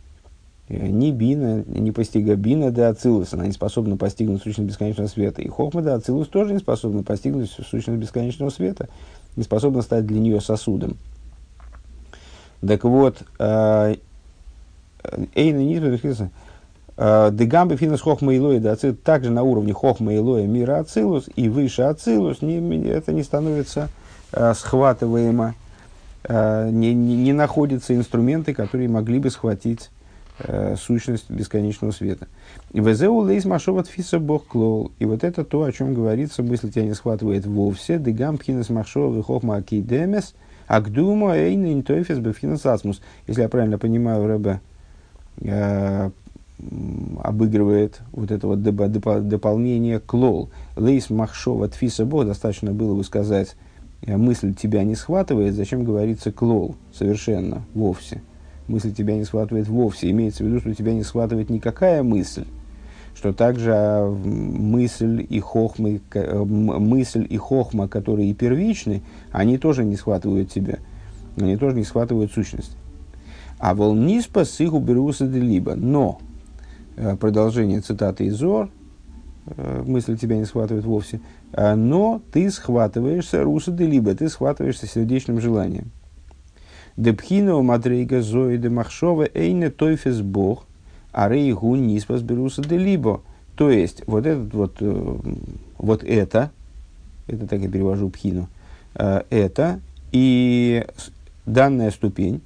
Э, 0.69 0.87
ни 0.87 1.11
бина, 1.11 1.63
не 1.67 1.91
постига 1.91 2.35
бина 2.35 2.71
да 2.71 2.89
ацилус, 2.89 3.33
она 3.33 3.45
не 3.45 3.51
способна 3.51 3.97
постигнуть 3.97 4.41
сущность 4.41 4.69
бесконечного 4.69 5.07
света. 5.07 5.41
И 5.41 5.47
хохма 5.49 5.81
да 5.81 5.95
ацилус 5.95 6.27
тоже 6.29 6.53
не 6.53 6.59
способна 6.59 7.03
постигнуть 7.03 7.49
сущность 7.49 7.99
бесконечного 7.99 8.49
света, 8.49 8.87
не 9.35 9.43
способна 9.43 9.81
стать 9.81 10.05
для 10.05 10.19
нее 10.19 10.39
сосудом. 10.39 10.97
Так 12.65 12.85
вот, 12.85 13.23
э, 13.39 13.95
Эйна 15.35 15.57
Низбер, 15.57 15.99
э, 16.95 17.29
Дегамбе 17.33 17.75
финас 17.75 17.99
хохма 17.99 18.37
илоя 18.37 18.61
да 18.61 18.77
также 19.03 19.31
на 19.31 19.43
уровне 19.43 19.73
хохма 19.73 20.15
илоя 20.15 20.47
мира 20.47 20.79
ацилус 20.79 21.25
и 21.35 21.49
выше 21.49 21.81
ацилус, 21.81 22.41
не, 22.41 22.87
это 22.87 23.11
не 23.11 23.23
становится 23.23 23.89
схватываемо, 24.31 25.53
не, 26.27 26.93
не, 26.93 27.15
не 27.17 27.33
находятся 27.33 27.93
инструменты, 27.93 28.53
которые 28.53 28.89
могли 28.89 29.19
бы 29.19 29.29
схватить 29.29 29.91
э, 30.39 30.75
сущность 30.77 31.29
бесконечного 31.29 31.91
света. 31.91 32.27
И 32.71 32.79
везеу 32.79 33.17
лейс 33.19 33.45
машоват 33.45 33.87
фиса 33.87 34.19
бог 34.19 34.47
клол. 34.47 34.91
И 34.99 35.05
вот 35.05 35.23
это 35.23 35.43
то, 35.43 35.63
о 35.63 35.71
чем 35.71 35.93
говорится, 35.93 36.43
мысль 36.43 36.71
тебя 36.71 36.85
не 36.85 36.93
схватывает 36.93 37.45
вовсе. 37.45 37.99
Дегам 37.99 38.37
пхинас 38.37 38.69
машова 38.69 39.15
вихохма 39.15 39.57
акидемес. 39.57 40.33
הקדומה 40.67 41.35
אינה 41.35 41.73
נתפסת 41.73 42.19
בבחינת 42.19 42.65
עצמות. 42.65 43.01
Если 43.27 43.41
я 43.41 43.49
правильно 43.49 43.77
понимаю, 43.77 44.25
Ребе 44.25 44.61
э, 45.41 46.09
обыгрывает 47.21 48.01
вот 48.11 48.31
это 48.31 48.47
вот 48.47 48.61
дополнение 48.61 49.99
כלל. 49.99 50.49
לית 50.75 51.09
מחשבה 51.09 51.67
תפיסא 51.67 52.05
בך. 52.05 52.25
Достаточно 52.25 52.71
было 52.71 52.95
бы 52.95 53.03
сказать, 53.03 53.55
э, 54.01 54.17
мысль 54.17 54.53
тебя 54.53 54.83
не 54.83 54.95
схватывает. 54.95 55.53
Зачем 55.53 55.83
говорится 55.83 56.31
כלל? 56.31 56.75
Совершенно, 56.93 57.63
вовсе 57.73 58.21
мысль 58.67 58.93
тебя 58.93 59.15
не 59.15 59.25
схватывает 59.25 59.67
вовсе. 59.67 60.09
Имеется 60.11 60.43
в 60.43 60.47
виду, 60.47 60.59
что 60.59 60.73
тебя 60.73 60.93
не 60.93 61.03
схватывает 61.03 61.49
никакая 61.49 62.03
мысль. 62.03 62.45
Что 63.15 63.31
также 63.31 63.71
а, 63.73 64.09
мысль 64.09 65.25
и 65.29 65.39
хохмы, 65.39 66.01
э, 66.13 66.43
мысль 66.43 67.27
и 67.29 67.37
хохма, 67.37 67.87
которые 67.87 68.31
и 68.31 68.33
первичны, 68.33 69.01
они 69.31 69.57
тоже 69.57 69.83
не 69.83 69.95
схватывают 69.95 70.49
тебя. 70.49 70.79
Они 71.37 71.57
тоже 71.57 71.75
не 71.75 71.83
схватывают 71.83 72.31
сущность. 72.31 72.75
А 73.59 73.75
волниспа 73.75 74.45
с 74.45 74.59
их 74.59 74.73
уберуса 74.73 75.25
либо. 75.25 75.75
Но, 75.75 76.19
э, 76.95 77.15
продолжение 77.15 77.81
цитаты 77.81 78.25
из 78.25 78.35
Зор, 78.35 78.69
э, 79.45 79.83
мысль 79.85 80.17
тебя 80.17 80.37
не 80.37 80.45
схватывает 80.45 80.85
вовсе, 80.85 81.21
но 81.55 82.19
ты 82.31 82.49
схватываешься 82.49 83.43
руса 83.43 83.71
либо, 83.71 84.15
ты 84.15 84.27
схватываешься 84.27 84.87
сердечным 84.87 85.39
желанием. 85.39 85.91
Депхино 86.97 87.61
мадрейга 87.63 88.21
зои 88.21 88.57
де 88.57 88.69
махшова 88.69 89.27
эйне 89.33 89.69
тойфес 89.69 90.21
бог, 90.21 90.65
а 91.11 91.27
рейгу 91.27 91.75
ниспас 91.75 92.21
беруса 92.21 92.61
де 92.61 92.77
либо. 92.77 93.21
То 93.55 93.69
есть, 93.71 94.03
вот 94.07 94.25
этот 94.25 94.53
вот, 94.53 94.77
э, 94.79 95.17
вот 95.77 96.03
это, 96.03 96.51
это 97.27 97.47
так 97.47 97.61
я 97.61 97.69
перевожу 97.69 98.09
пхину, 98.09 98.47
э, 98.95 99.21
это 99.29 99.79
и 100.11 100.85
данная 101.45 101.91
ступень, 101.91 102.41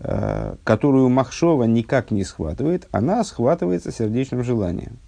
э, 0.00 0.56
которую 0.64 1.08
Махшова 1.08 1.64
никак 1.64 2.10
не 2.10 2.24
схватывает, 2.24 2.86
она 2.92 3.24
схватывается 3.24 3.92
сердечным 3.92 4.42
желанием. 4.42 4.98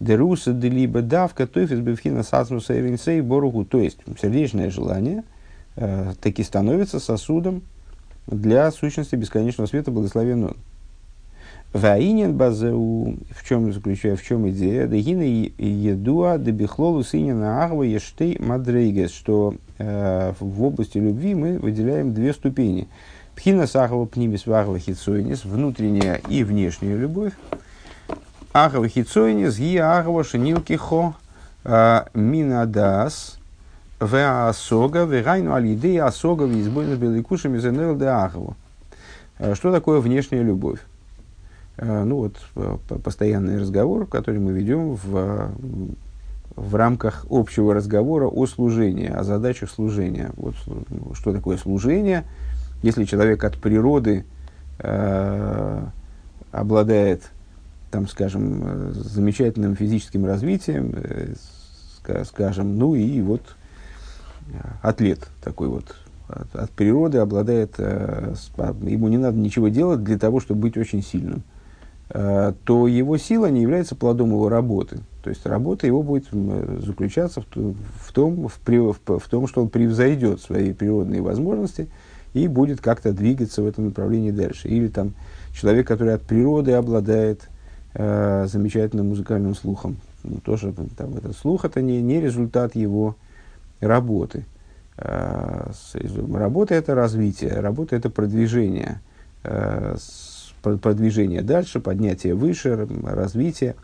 Деруса 0.00 0.52
де 0.52 0.68
либо 0.68 1.00
давка 1.00 1.46
тойфес 1.46 1.78
бевхина 1.78 2.24
сасмуса 2.24 2.74
боругу. 3.22 3.64
То 3.64 3.78
есть, 3.78 3.98
сердечное 4.20 4.70
желание– 4.70 5.22
э, 5.76 6.12
таки 6.20 6.42
становится 6.42 7.00
сосудом 7.00 7.62
для 8.26 8.70
сущности 8.70 9.16
бесконечного 9.16 9.66
света 9.66 9.90
благословен 9.90 10.54
Ваинен 11.72 12.36
базеу, 12.36 13.16
в 13.30 13.48
чем 13.48 13.72
заключается, 13.72 14.22
в 14.22 14.28
чем 14.28 14.48
идея? 14.50 14.86
Дагина 14.86 15.22
едуа 15.22 16.36
дебихлолу 16.36 17.02
синина 17.02 17.64
агва 17.64 17.82
ештей 17.82 18.36
мадрейгес, 18.38 19.10
что 19.10 19.54
э, 19.78 20.34
в 20.38 20.62
области 20.62 20.98
любви 20.98 21.34
мы 21.34 21.58
выделяем 21.58 22.12
две 22.12 22.34
ступени. 22.34 22.88
Пхина 23.34 23.66
сахава 23.66 24.04
пнимис 24.04 24.46
вагва 24.46 24.78
хитсойнис, 24.78 25.46
внутренняя 25.46 26.20
и 26.28 26.44
внешняя 26.44 26.94
любовь. 26.94 27.32
Агва 28.52 28.86
хитсойнис, 28.86 29.56
ги 29.56 29.78
агва 29.78 30.24
шинилкихо 30.24 31.14
э, 31.64 32.02
минадас, 32.12 33.38
в 34.02 34.48
асога, 34.48 35.06
в 35.06 35.22
гайну 35.22 35.52
аль 35.52 35.98
асога, 35.98 36.42
в 36.44 36.60
избойнус 36.60 36.98
беликушами 36.98 37.58
зенел 37.58 37.96
де 37.96 38.06
ахову. 38.06 38.56
Э, 39.38 39.54
что 39.54 39.72
такое 39.72 40.00
внешняя 40.00 40.42
любовь? 40.42 40.80
Э, 41.76 42.02
ну 42.04 42.16
вот, 42.16 42.36
э, 42.56 42.76
постоянный 43.02 43.60
разговор, 43.60 44.06
который 44.06 44.40
мы 44.40 44.52
ведем 44.52 44.94
в, 44.94 45.52
в 46.56 46.74
рамках 46.74 47.26
общего 47.30 47.74
разговора 47.74 48.26
о 48.26 48.46
служении, 48.46 49.08
о 49.08 49.22
задачах 49.22 49.70
служения. 49.70 50.32
Вот, 50.36 50.54
что 51.14 51.32
такое 51.32 51.56
служение? 51.56 52.24
Если 52.82 53.04
человек 53.04 53.44
от 53.44 53.56
природы 53.56 54.24
э, 54.80 55.84
обладает, 56.50 57.30
там, 57.92 58.08
скажем, 58.08 58.92
замечательным 58.94 59.76
физическим 59.76 60.26
развитием, 60.26 60.92
э, 60.96 61.34
скажем, 62.24 62.76
ну 62.78 62.96
и 62.96 63.20
вот 63.20 63.42
атлет 64.82 65.28
такой 65.42 65.68
вот 65.68 65.96
от, 66.28 66.54
от 66.56 66.70
природы 66.70 67.18
обладает, 67.18 67.74
э, 67.78 68.34
ему 68.82 69.08
не 69.08 69.18
надо 69.18 69.36
ничего 69.38 69.68
делать 69.68 70.02
для 70.02 70.18
того, 70.18 70.40
чтобы 70.40 70.62
быть 70.62 70.76
очень 70.76 71.02
сильным, 71.02 71.42
э, 72.10 72.52
то 72.64 72.86
его 72.86 73.16
сила 73.18 73.46
не 73.46 73.62
является 73.62 73.94
плодом 73.94 74.30
его 74.30 74.48
работы. 74.48 75.00
То 75.22 75.30
есть 75.30 75.46
работа 75.46 75.86
его 75.86 76.02
будет 76.02 76.26
заключаться 76.84 77.40
в, 77.42 77.46
в, 77.54 78.12
том, 78.12 78.48
в, 78.48 78.58
в, 78.66 79.18
в 79.18 79.28
том, 79.28 79.46
что 79.46 79.62
он 79.62 79.68
превзойдет 79.68 80.40
свои 80.40 80.72
природные 80.72 81.22
возможности 81.22 81.88
и 82.34 82.48
будет 82.48 82.80
как-то 82.80 83.12
двигаться 83.12 83.62
в 83.62 83.66
этом 83.66 83.86
направлении 83.86 84.30
дальше. 84.30 84.68
Или 84.68 84.88
там 84.88 85.14
человек, 85.54 85.86
который 85.86 86.14
от 86.14 86.22
природы 86.22 86.72
обладает 86.72 87.48
э, 87.94 88.46
замечательным 88.50 89.10
музыкальным 89.10 89.54
слухом. 89.54 89.96
Ну, 90.24 90.38
тоже 90.44 90.72
там, 90.96 91.16
этот 91.16 91.36
слух 91.36 91.64
это 91.64 91.82
не, 91.82 92.00
не 92.00 92.20
результат 92.20 92.74
его 92.74 93.16
работы. 93.86 94.44
Э, 94.96 95.70
работа– 96.32 96.74
это 96.76 96.94
развитие, 96.94 97.60
работа– 97.60 97.96
это 97.96 98.10
продвижение, 98.10 99.00
э, 99.42 99.96
продвижение 100.62 101.42
дальше, 101.42 101.80
поднятие 101.80 102.34
выше, 102.34 102.88
развитие. 103.02 103.74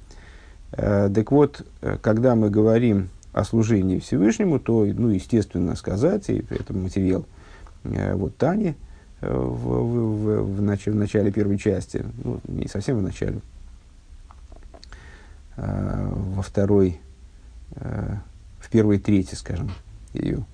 Э, 0.73 1.11
так 1.13 1.33
вот, 1.33 1.67
когда 2.03 2.35
мы 2.35 2.51
говорим 2.51 3.09
о 3.33 3.45
служении 3.45 3.99
Всевышнему, 3.99 4.59
то, 4.59 4.85
ну, 4.85 5.09
естественно, 5.09 5.77
сказать, 5.77 6.29
и 6.29 6.45
это 6.51 6.73
материал 6.75 7.25
вот 7.85 8.37
Тани 8.37 8.75
в, 9.21 9.27
в, 9.27 10.25
в, 10.25 10.57
в, 10.57 10.63
нач, 10.63 10.87
в 10.87 10.95
начале 10.95 11.31
первой 11.31 11.59
части, 11.59 12.05
ну, 12.23 12.41
не 12.49 12.69
совсем 12.69 12.99
в 12.99 13.03
начале, 13.03 13.41
во 15.57 16.43
второй, 16.43 17.01
в 17.75 18.71
первой 18.71 18.99
трети, 18.99 19.35
скажем, 19.35 19.71
ее. 20.15 20.45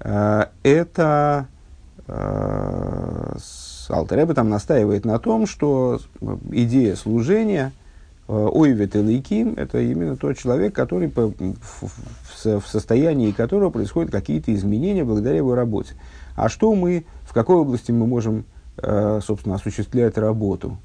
Э, 0.00 0.46
это 0.62 1.46
э, 2.06 3.36
Алтереба 3.88 4.34
там 4.34 4.48
настаивает 4.48 5.04
на 5.04 5.18
том, 5.18 5.46
что 5.46 6.00
идея 6.50 6.94
служения 6.96 7.72
Ойвет 8.28 8.94
Элейким– 8.94 9.54
это 9.56 9.80
именно 9.80 10.16
тот 10.16 10.36
человек, 10.36 10.74
который 10.74 11.08
по, 11.08 11.28
в, 11.28 12.60
в 12.60 12.66
состоянии 12.66 13.32
которого 13.32 13.70
происходят 13.70 14.10
какие-то 14.10 14.54
изменения 14.54 15.04
благодаря 15.04 15.38
его 15.38 15.54
работе. 15.54 15.94
А 16.36 16.50
что 16.50 16.74
мы, 16.74 17.06
в 17.22 17.32
какой 17.32 17.56
области 17.56 17.90
мы 17.90 18.06
можем, 18.06 18.44
собственно, 18.76 19.54
осуществлять 19.54 20.18
работу? 20.18 20.76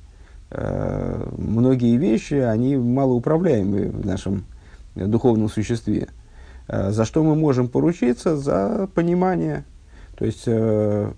Многие 0.49 1.97
вещи, 1.97 2.35
они 2.35 2.77
малоуправляемые 2.77 3.89
в 3.89 4.05
нашем 4.05 4.45
духовном 4.95 5.49
существе. 5.49 6.07
За 6.67 7.05
что 7.05 7.23
мы 7.23 7.35
можем 7.35 7.67
поручиться? 7.67 8.37
За 8.37 8.87
понимание 8.93 9.65
то 10.15 10.25
есть 10.25 10.43
э, 10.45 11.11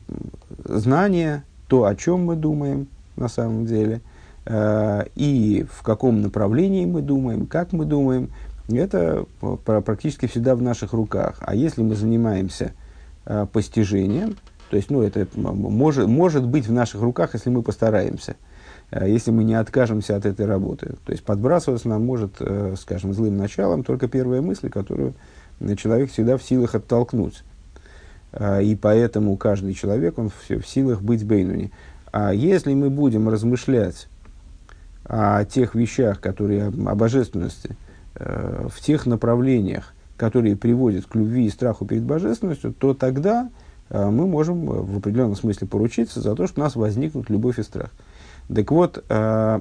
знание, 0.63 1.43
то, 1.67 1.85
о 1.85 1.95
чем 1.95 2.25
мы 2.25 2.35
думаем 2.35 2.87
на 3.17 3.27
самом 3.27 3.65
деле, 3.65 4.01
э, 4.45 5.03
и 5.15 5.65
в 5.69 5.83
каком 5.83 6.21
направлении 6.21 6.85
мы 6.85 7.01
думаем, 7.01 7.45
как 7.45 7.71
мы 7.73 7.85
думаем, 7.85 8.31
это 8.69 9.25
практически 9.63 10.27
всегда 10.27 10.55
в 10.55 10.61
наших 10.61 10.93
руках. 10.93 11.37
А 11.41 11.55
если 11.55 11.83
мы 11.83 11.95
занимаемся 11.95 12.73
э, 13.25 13.45
постижением, 13.51 14.37
то 14.69 14.77
есть 14.77 14.89
ну, 14.89 15.01
это 15.01 15.27
может, 15.35 16.07
может 16.07 16.45
быть 16.45 16.67
в 16.67 16.71
наших 16.71 17.01
руках, 17.01 17.33
если 17.33 17.49
мы 17.49 17.63
постараемся, 17.63 18.37
э, 18.91 19.09
если 19.09 19.31
мы 19.31 19.43
не 19.43 19.55
откажемся 19.55 20.15
от 20.15 20.25
этой 20.25 20.45
работы. 20.45 20.95
То 21.05 21.11
есть 21.11 21.23
подбрасываться 21.23 21.89
нам 21.89 22.05
может, 22.05 22.37
э, 22.39 22.75
скажем, 22.79 23.13
злым 23.13 23.35
началом 23.37 23.83
только 23.83 24.07
первая 24.07 24.41
мысль, 24.41 24.69
которую 24.69 25.13
человек 25.77 26.11
всегда 26.11 26.37
в 26.37 26.43
силах 26.43 26.75
оттолкнуть. 26.75 27.43
А, 28.31 28.59
и 28.59 28.75
поэтому 28.75 29.37
каждый 29.37 29.73
человек, 29.73 30.17
он 30.19 30.29
в, 30.29 30.49
в 30.49 30.67
силах 30.67 31.01
быть 31.01 31.23
бейнуни. 31.23 31.71
А 32.11 32.33
если 32.33 32.73
мы 32.73 32.89
будем 32.89 33.29
размышлять 33.29 34.07
о 35.05 35.43
тех 35.45 35.75
вещах, 35.75 36.19
которые 36.19 36.67
о 36.67 36.95
божественности, 36.95 37.75
э, 38.15 38.67
в 38.69 38.81
тех 38.81 39.05
направлениях, 39.05 39.93
которые 40.17 40.55
приводят 40.55 41.05
к 41.05 41.15
любви 41.15 41.45
и 41.45 41.49
страху 41.49 41.85
перед 41.85 42.03
божественностью, 42.03 42.73
то 42.73 42.93
тогда 42.93 43.49
э, 43.89 44.09
мы 44.09 44.27
можем 44.27 44.65
в 44.65 44.97
определенном 44.97 45.35
смысле 45.35 45.67
поручиться 45.67 46.21
за 46.21 46.35
то, 46.35 46.47
что 46.47 46.61
у 46.61 46.63
нас 46.63 46.75
возникнут 46.75 47.29
любовь 47.29 47.59
и 47.59 47.63
страх. 47.63 47.91
Так 48.53 48.71
вот, 48.71 49.03
э, 49.07 49.59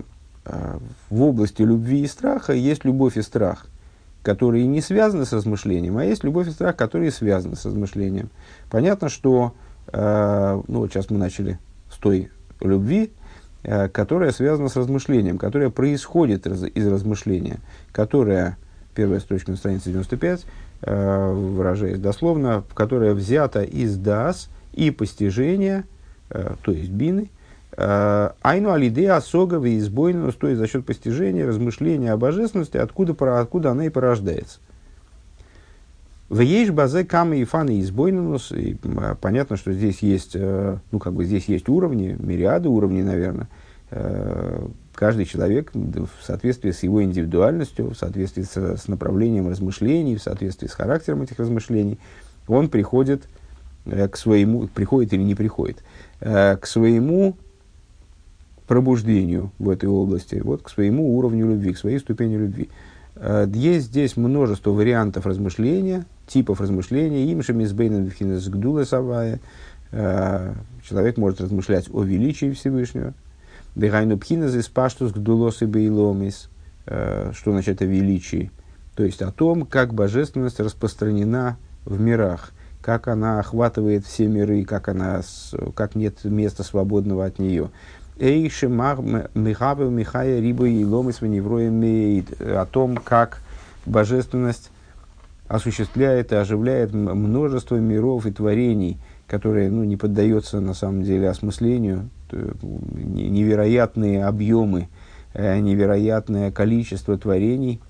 в 1.11 1.23
области 1.23 1.63
любви 1.63 2.03
и 2.03 2.07
страха 2.07 2.53
есть 2.53 2.85
любовь 2.85 3.17
и 3.17 3.23
страх– 3.23 3.67
которые 4.25 4.67
не 4.67 4.81
связаны 4.81 5.27
с 5.27 5.33
размышлением, 5.33 5.99
а 5.99 6.05
есть 6.05 6.25
любовь 6.25 6.49
и 6.49 6.51
страх, 6.51 6.75
которые 6.75 7.13
связаны 7.13 7.57
с 7.57 7.67
размышлением. 7.67 8.31
Понятно, 8.71 9.11
что, 9.11 9.53
э, 9.93 10.63
ну 10.67 10.89
сейчас 10.89 11.11
мы 11.11 11.19
начали 11.19 11.59
с 11.93 11.99
той 11.99 12.31
любви, 12.61 13.13
э, 13.63 13.89
которая 13.89 14.33
связана 14.33 14.71
с 14.71 14.77
размышлением, 14.77 15.37
которая 15.37 15.69
происходит 15.69 16.47
из, 16.47 16.65
из 16.65 16.89
размышления, 16.89 17.59
которая, 17.93 18.57
первая 18.95 19.21
строчка 19.21 19.51
на 19.51 19.59
странице 19.59 19.91
95, 19.91 20.47
э, 20.81 21.33
выражаясь 21.33 21.99
дословно, 21.99 22.65
которая 22.75 23.13
взята 23.13 23.63
из 23.63 23.99
дас 23.99 24.49
и 24.73 24.91
постижения, 24.91 25.85
э, 26.31 26.55
то 26.63 26.73
есть 26.73 26.91
бины, 26.91 27.31
Айну 27.77 28.73
алиде 28.73 29.11
осогова 29.11 29.65
и 29.67 29.79
избойного, 29.79 30.33
то 30.33 30.47
есть 30.47 30.59
за 30.59 30.67
счет 30.67 30.87
постижения, 30.87 31.47
размышления 31.47 32.13
о 32.13 32.17
божественности, 32.17 32.77
откуда, 32.77 33.41
откуда 33.41 33.71
она 33.73 33.87
и 33.87 33.89
порождается. 33.89 34.61
В 36.29 36.41
ейш 36.41 36.71
базе 36.71 37.05
камы 37.05 37.39
и 37.39 37.45
фаны 37.45 37.81
избойнус, 37.81 38.51
и 38.53 38.77
понятно, 39.21 39.57
что 39.57 39.73
здесь 39.73 39.99
есть, 40.01 40.33
э, 40.35 40.79
ну, 40.91 40.99
как 40.99 41.13
бы 41.13 41.25
здесь 41.25 41.45
есть 41.47 41.69
уровни, 41.69 42.17
мириады 42.19 42.69
уровней, 42.69 43.03
наверное. 43.03 43.49
Э, 43.91 44.67
каждый 44.95 45.27
человек 45.27 45.71
в 45.75 46.25
соответствии 46.25 46.71
с 46.71 46.83
его 46.83 47.03
индивидуальностью, 47.03 47.91
в 47.91 47.95
соответствии 47.95 48.43
с, 48.43 48.57
с 48.57 48.89
направлением 48.89 49.49
размышлений, 49.49 50.17
в 50.17 50.23
соответствии 50.23 50.67
с 50.67 50.73
характером 50.73 51.23
этих 51.23 51.39
размышлений, 51.39 51.99
он 52.49 52.69
приходит 52.69 53.25
к 53.85 54.17
своему, 54.17 54.67
приходит 54.67 55.13
или 55.13 55.23
не 55.23 55.35
приходит, 55.35 55.85
к 56.21 56.61
своему 56.63 57.37
пробуждению 58.67 59.53
в 59.59 59.69
этой 59.69 59.89
области, 59.89 60.41
вот 60.43 60.63
к 60.63 60.71
своему 60.71 61.17
уровню 61.17 61.49
любви, 61.51 61.73
к 61.73 61.79
своей 61.79 61.99
ступени 61.99 62.37
любви. 62.37 62.71
Э, 63.17 63.47
есть 63.53 63.87
здесь 63.87 64.17
множество 64.17 64.71
вариантов 64.71 65.27
размышления, 65.27 66.07
типов 66.27 66.61
размышления. 66.61 67.27
Им 67.31 67.43
шемизбейн 67.43 68.11
гдула 68.11 68.85
савая. 68.85 69.41
Человек 70.83 71.19
может 71.19 71.41
размышлять 71.41 71.89
о 71.93 72.03
величии 72.03 72.51
Всевышнего. 72.51 73.15
Бегайну 73.77 74.19
пхиназ 74.19 74.55
из 74.55 74.69
паштус 74.69 75.13
гдулос 75.13 75.63
и 75.63 75.67
бейломис. 75.67 76.49
Э, 76.87 77.33
что 77.35 77.51
значит 77.51 77.83
о 77.83 77.87
величии? 77.87 78.51
То 78.95 79.05
есть 79.05 79.23
о 79.23 79.33
том, 79.33 79.67
как 79.67 79.95
божественность 79.95 80.61
распространена 80.61 81.57
в 81.85 82.01
мирах, 82.01 82.53
как 82.81 83.09
она 83.09 83.41
охватывает 83.41 84.07
все 84.07 84.29
миры, 84.29 84.65
как, 84.65 84.89
она, 84.89 85.23
как 85.75 85.95
нет 85.97 86.25
места 86.25 86.63
свободного 86.63 87.25
от 87.25 87.39
нее. 87.39 87.71
Эйши 88.19 88.69
Михабел 88.69 89.91
Михая 89.91 90.41
Рибу 90.41 90.67
и 90.67 90.85
Ломис 90.85 91.19
о 91.21 92.67
том, 92.67 92.97
как 92.97 93.41
божественность 93.87 94.71
осуществляет 95.49 96.33
и 96.33 96.37
оживляет 96.37 96.93
множество 96.93 97.77
миров 97.77 98.27
и 98.27 98.31
творений, 98.31 98.99
которые 99.27 99.69
ну, 99.69 99.83
не 99.83 99.97
поддаются 99.97 100.61
на 100.61 100.75
самом 100.75 101.03
деле 101.03 101.29
осмыслению, 101.29 102.09
невероятные 102.31 104.25
объемы, 104.25 104.89
э, 105.33 105.59
невероятное 105.59 106.53
количество 106.53 107.19
творений 107.19 107.81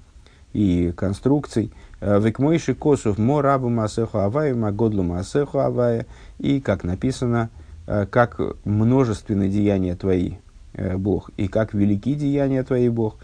и 0.52 0.92
конструкций. 0.96 1.70
Э, 2.00 2.18
Векмойши 2.18 2.74
косов 2.74 3.18
мо 3.18 3.42
рабу 3.42 3.68
масеху 3.68 4.18
авая, 4.18 4.54
магодлу 4.54 5.02
масеху 5.02 5.58
авая. 5.58 6.06
И, 6.38 6.60
как 6.60 6.82
написано, 6.82 7.50
Э, 7.50 7.63
как 7.86 8.40
множественные 8.64 9.50
деяния 9.50 9.94
твои, 9.94 10.34
э, 10.72 10.96
Бог, 10.96 11.30
и 11.36 11.48
как 11.48 11.74
велики 11.74 12.14
деяния 12.14 12.62
твои, 12.62 12.88
Бог. 12.88 13.16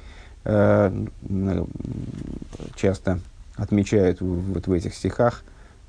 Э, 0.44 0.90
часто 2.76 3.20
отмечают 3.56 4.20
вот 4.20 4.66
в 4.66 4.72
этих 4.72 4.94
стихах 4.94 5.42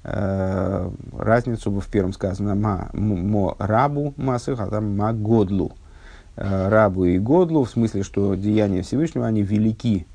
разницу, 0.04 1.70
в 1.72 1.88
первом 1.88 2.12
сказано 2.14 2.56
ма, 2.56 2.90
мо 2.94 3.56
рабу 3.60 4.16
масых, 4.18 4.60
а 4.60 4.66
там 4.66 4.98
ма 4.98 5.14
годлу. 5.14 5.74
Рабу 6.36 7.06
и 7.06 7.20
годлу, 7.20 7.66
в 7.66 7.70
смысле, 7.70 8.02
что 8.02 8.34
деяния 8.34 8.82
Всевышнего, 8.82 9.28
они 9.28 9.44
велики, 9.44 10.08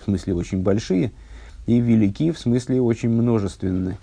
в 0.00 0.04
смысле 0.04 0.34
очень 0.34 0.62
большие, 0.62 1.12
и 1.66 1.78
велики, 1.78 2.32
в 2.32 2.38
смысле 2.38 2.80
очень 2.80 3.10
множественные. 3.10 3.98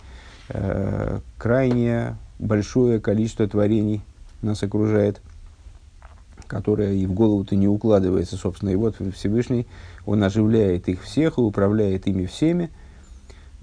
Крайне 1.39 2.17
большое 2.41 2.99
количество 2.99 3.47
творений 3.47 4.01
нас 4.41 4.61
окружает, 4.63 5.21
которое 6.47 6.93
и 6.93 7.05
в 7.05 7.13
голову-то 7.13 7.55
не 7.55 7.67
укладывается, 7.67 8.35
собственно. 8.35 8.71
И 8.71 8.75
вот 8.75 8.95
Всевышний, 9.15 9.67
он 10.05 10.23
оживляет 10.23 10.89
их 10.89 11.03
всех 11.03 11.37
и 11.37 11.41
управляет 11.41 12.07
ими 12.07 12.25
всеми. 12.25 12.71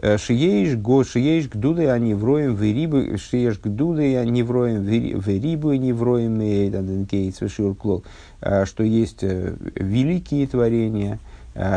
Э, 0.01 0.17
шиеиш 0.17 0.77
го 0.77 1.03
шиеиш 1.03 1.49
гдуды 1.49 1.89
они 1.89 2.15
вроем 2.15 2.55
верибы 2.55 3.17
шиеш 3.19 3.59
гдуды 3.59 4.17
они 4.17 4.45
вроем 4.45 4.85
верибы 4.85 5.77
не 5.77 5.93
вроем 5.93 7.05
кейтс 7.05 7.41
клол 7.77 8.05
э, 8.41 8.65
что 8.65 8.85
есть 8.85 9.25
э, 9.25 9.57
великие 9.75 10.47
творения 10.47 11.19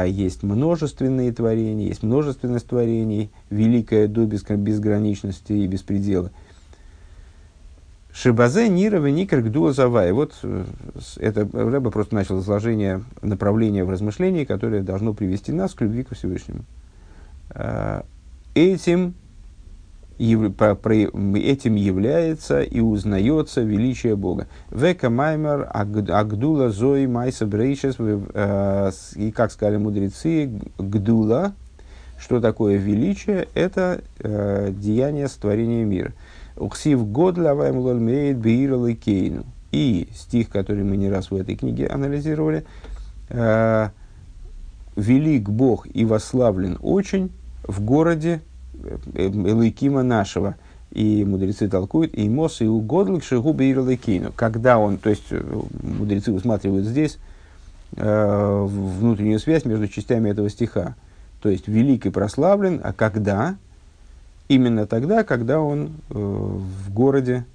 есть 0.06 0.44
множественные 0.44 1.34
творения 1.34 1.88
есть 1.88 2.04
множественность 2.04 2.68
творений 2.68 3.32
великая 3.50 4.08
до 4.08 4.26
безграничности 4.28 5.54
и 5.54 5.66
беспредела 5.66 6.30
Шибазе 8.14 8.68
Нира 8.68 8.98
Веникр 8.98 9.42
Гдуа 9.42 9.72
Завай. 9.72 10.12
Вот 10.12 10.34
э, 10.44 10.66
это 11.18 11.48
Рэба 11.52 11.92
просто 11.92 12.14
начал 12.16 12.40
изложение 12.40 13.04
направления 13.22 13.86
в 13.86 13.90
размышлении, 13.90 14.44
которое 14.44 14.82
должно 14.82 15.14
привести 15.14 15.54
нас 15.54 15.74
к 15.74 15.82
любви 15.82 16.04
к 16.04 16.14
Всевышнему. 16.14 16.64
Э, 17.56 18.02
этим, 18.54 19.14
этим 20.20 21.76
является 21.76 22.62
и 22.62 22.82
узнается 22.82 23.62
величие 23.62 24.18
Бога. 24.18 24.48
Века 24.72 25.10
Маймер 25.10 25.70
Агдула 25.74 26.70
Зои 26.70 27.06
Майса 27.06 27.46
Брейшес. 27.46 27.96
Э, 27.98 28.92
и, 29.16 29.32
как 29.32 29.54
сказали 29.54 29.78
мудрецы, 29.78 30.52
Гдула, 30.78 31.54
что 32.20 32.42
такое 32.42 32.76
величие, 32.76 33.48
это 33.56 34.02
деяние 34.20 35.28
сотворения 35.28 35.86
мира. 35.86 36.12
Ухсив 36.62 37.06
год 37.08 37.38
лаваем 37.38 37.80
лольмеет 37.80 38.38
бейралы 38.38 38.94
кейну. 38.94 39.44
И 39.72 40.08
стих, 40.14 40.50
который 40.50 40.84
мы 40.84 40.96
не 40.96 41.10
раз 41.10 41.32
в 41.32 41.36
этой 41.36 41.56
книге 41.56 41.88
анализировали, 41.88 42.66
э, 43.30 43.90
велик 44.96 45.50
Бог 45.50 45.88
и 45.92 46.06
восславлен 46.06 46.78
очень 46.82 47.32
в 47.64 47.82
городе 47.82 48.42
э, 48.84 48.98
Элайкима 49.16 50.04
нашего. 50.04 50.56
и 50.92 51.24
мудрецы 51.24 51.70
толкуют, 51.70 52.14
и 52.18 52.28
Мос 52.28 52.62
и 52.62 52.66
угодлик 52.66 53.24
шигубе 53.24 53.72
ирлыкейну. 53.72 54.32
Когда 54.36 54.78
он, 54.78 54.98
то 54.98 55.10
есть 55.10 55.28
э, 55.32 55.42
мудрецы 55.84 56.34
усматривают 56.34 56.86
здесь 56.86 57.18
э, 57.96 58.66
внутреннюю 58.68 59.40
связь 59.40 59.66
между 59.66 59.88
частями 59.88 60.30
этого 60.30 60.50
стиха. 60.50 60.96
То 61.42 61.50
есть 61.50 61.68
велик 61.68 62.06
и 62.06 62.10
прославлен, 62.10 62.82
а 62.84 62.94
когда? 62.94 63.56
Именно 64.52 64.86
тогда, 64.86 65.24
когда 65.24 65.62
он 65.62 65.92
э, 66.10 66.14
в 66.14 66.92
городе 66.92 67.46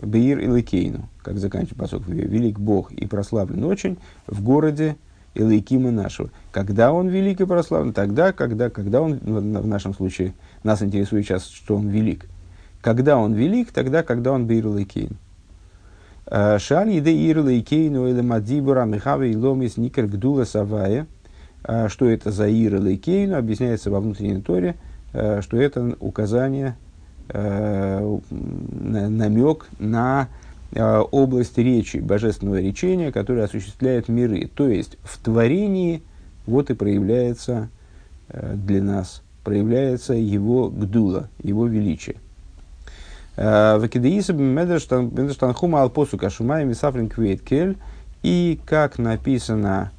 בעיר 0.00 0.38
и 0.38 0.94
как 1.20 1.38
заканчивает 1.38 1.76
פסוק, 1.76 2.06
велик 2.06 2.60
Бог 2.60 2.92
и 2.92 3.08
прославлен 3.08 3.64
очень 3.64 3.98
в 4.28 4.40
городе 4.40 4.94
אלקים 5.34 5.81
а 5.81 5.90
нашего. 5.90 6.30
Когда 6.52 6.92
он 6.92 7.08
велик 7.08 7.40
и 7.40 7.44
прославлен? 7.44 7.92
Тогда, 7.92 8.32
когда, 8.32 8.70
когда 8.70 9.02
он, 9.02 9.18
в 9.18 9.66
нашем 9.66 9.94
случае, 9.94 10.32
нас 10.62 10.80
интересует 10.80 11.24
сейчас, 11.24 11.48
что 11.48 11.74
он 11.74 11.88
велик. 11.88 12.26
Когда 12.80 13.18
он 13.18 13.32
велик, 13.32 13.72
тогда, 13.72 14.04
когда 14.04 14.30
он 14.30 14.46
בעיר 14.46 14.68
אלקינו. 14.68 15.16
Э, 16.26 16.60
Шаль 16.60 16.90
еде 16.90 17.10
Ир 17.16 17.44
Лейкейну 17.44 18.06
или 18.06 18.20
Мадибура 18.20 18.84
Михави 18.84 19.32
и 19.32 19.36
Ломис 19.36 19.76
Никер 19.76 20.06
Гдула 20.06 20.44
Савая. 20.44 21.08
Э, 21.64 21.88
что 21.88 22.08
это 22.08 22.30
за 22.30 22.46
Ир 22.46 22.80
Лейкейну? 22.80 23.36
Объясняется 23.36 23.90
во 23.90 23.98
внутренней 23.98 24.40
торе, 24.40 24.76
что 25.14 25.56
это 25.56 25.96
указание, 26.00 26.76
намек 28.30 29.68
на 29.78 30.28
область 30.74 31.56
речи, 31.56 31.98
божественного 31.98 32.60
речения, 32.60 33.12
которое 33.12 33.44
осуществляет 33.44 34.08
миры. 34.08 34.50
То 34.52 34.68
есть 34.68 34.98
в 35.04 35.18
творении 35.18 36.02
вот 36.46 36.70
и 36.70 36.74
проявляется 36.74 37.68
для 38.28 38.82
нас, 38.82 39.22
проявляется 39.44 40.14
его 40.14 40.68
гдула, 40.68 41.28
его 41.42 41.66
величие. 41.66 42.16
Вакидеиса 43.36 44.32
Медештанхума 44.32 45.82
Алпосу 45.82 46.18
Кашумай 46.18 46.64
Мисафрин 46.64 47.08
Квейт 47.08 47.40
Кель. 47.42 47.76
И 48.22 48.58
как 48.64 48.98
написано 48.98 49.92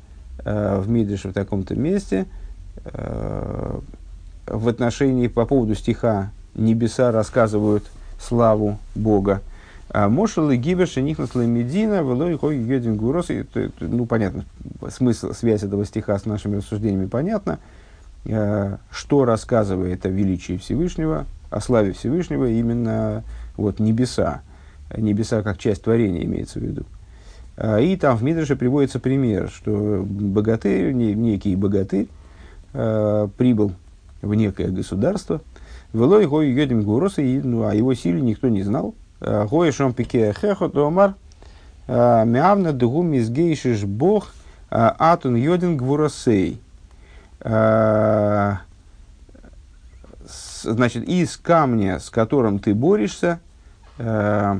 э, 0.43 0.79
в 0.79 0.89
Мидреше 0.89 1.29
в 1.29 1.33
таком-то 1.33 1.75
месте, 1.75 2.25
э, 2.83 3.79
в 4.47 4.67
отношении 4.67 5.27
по 5.27 5.45
поводу 5.45 5.75
стиха 5.75 6.31
«Небеса 6.55 7.11
рассказывают 7.11 7.85
славу 8.19 8.79
Бога». 8.93 9.41
А 9.89 10.09
Мошел 10.09 10.49
и 10.49 10.57
Гибеш 10.57 10.97
и 10.97 11.01
Нихнас 11.01 11.35
Медина, 11.35 12.01
Велой 12.01 12.37
Хой 12.37 12.57
Йодин 12.57 12.97
Гурос. 12.97 13.27
Ну, 13.79 14.05
понятно, 14.05 14.43
смысл, 14.89 15.31
связь 15.33 15.63
этого 15.63 15.85
стиха 15.85 16.17
с 16.17 16.25
нашими 16.25 16.57
рассуждениями 16.57 17.05
понятна. 17.05 17.59
Э, 18.25 18.77
что 18.89 19.23
рассказывает 19.25 20.05
о 20.05 20.09
величии 20.09 20.57
Всевышнего, 20.57 21.25
о 21.51 21.61
славе 21.61 21.93
Всевышнего 21.93 22.49
именно 22.49 23.23
вот, 23.55 23.79
небеса. 23.79 24.41
Небеса 24.95 25.43
как 25.43 25.59
часть 25.59 25.83
творения 25.83 26.23
имеется 26.25 26.59
в 26.59 26.63
виду. 26.63 26.85
А, 27.55 27.79
и 27.79 27.95
там 27.95 28.17
в 28.17 28.23
Мидрше 28.23 28.55
приводится 28.55 28.99
пример, 28.99 29.49
что 29.49 30.03
богатырь, 30.03 30.91
некий 30.91 31.55
богатырь 31.55 32.07
прибыл 32.73 33.71
в 34.25 34.33
некое 34.35 34.67
государство, 34.67 35.41
вело 35.93 36.19
его 36.19 36.41
едем 36.41 36.83
гурос, 36.83 37.17
и, 37.19 37.39
ну, 37.41 37.67
о 37.67 37.73
его 37.73 37.93
силе 37.93 38.21
никто 38.21 38.49
не 38.49 38.63
знал. 38.63 38.95
А, 39.21 39.45
Гой 39.47 39.71
шом 39.71 39.93
пике 39.93 40.33
хехот 40.33 40.75
омар, 40.75 41.15
а, 41.87 42.23
мявна 42.25 42.73
дугу 42.73 43.03
мизгейшиш 43.03 43.83
бог, 43.83 44.33
атун 44.69 45.35
йодин 45.35 45.77
гвуросей 45.77 46.59
значит, 50.63 51.07
из 51.07 51.37
камня, 51.37 51.99
с 51.99 52.09
которым 52.09 52.59
ты 52.59 52.73
борешься, 52.73 53.39
э, 53.97 54.59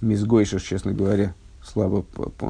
Мизгойшиш, 0.00 0.62
честно 0.62 0.92
говоря, 0.92 1.34
слабо 1.64 2.04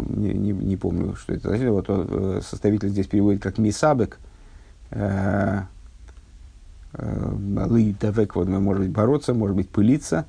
не, 0.09 0.33
не, 0.35 0.53
не 0.53 0.77
помню, 0.77 1.15
что 1.15 1.33
это 1.33 1.49
значит. 1.49 1.69
Вот 1.69 1.87
э, 1.89 2.41
составитель 2.43 2.89
здесь 2.89 3.07
переводит 3.07 3.43
как 3.43 3.59
мисабек. 3.59 4.19
Э, 4.91 5.63
э, 6.99 7.67
Лы 7.69 7.95
давек, 8.01 8.37
вот, 8.37 8.49
может 8.49 8.83
быть, 8.83 8.91
бороться, 8.91 9.35
может 9.35 9.57
быть, 9.57 9.69
пылиться. 9.69 10.27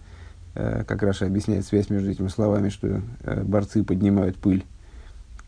Э, 0.55 0.83
как 0.87 1.03
Раша 1.03 1.25
объясняет 1.25 1.65
связь 1.65 1.89
между 1.89 2.09
этими 2.09 2.27
словами, 2.27 2.69
что 2.69 3.01
э, 3.23 3.43
борцы 3.43 3.83
поднимают 3.83 4.37
пыль, 4.37 4.65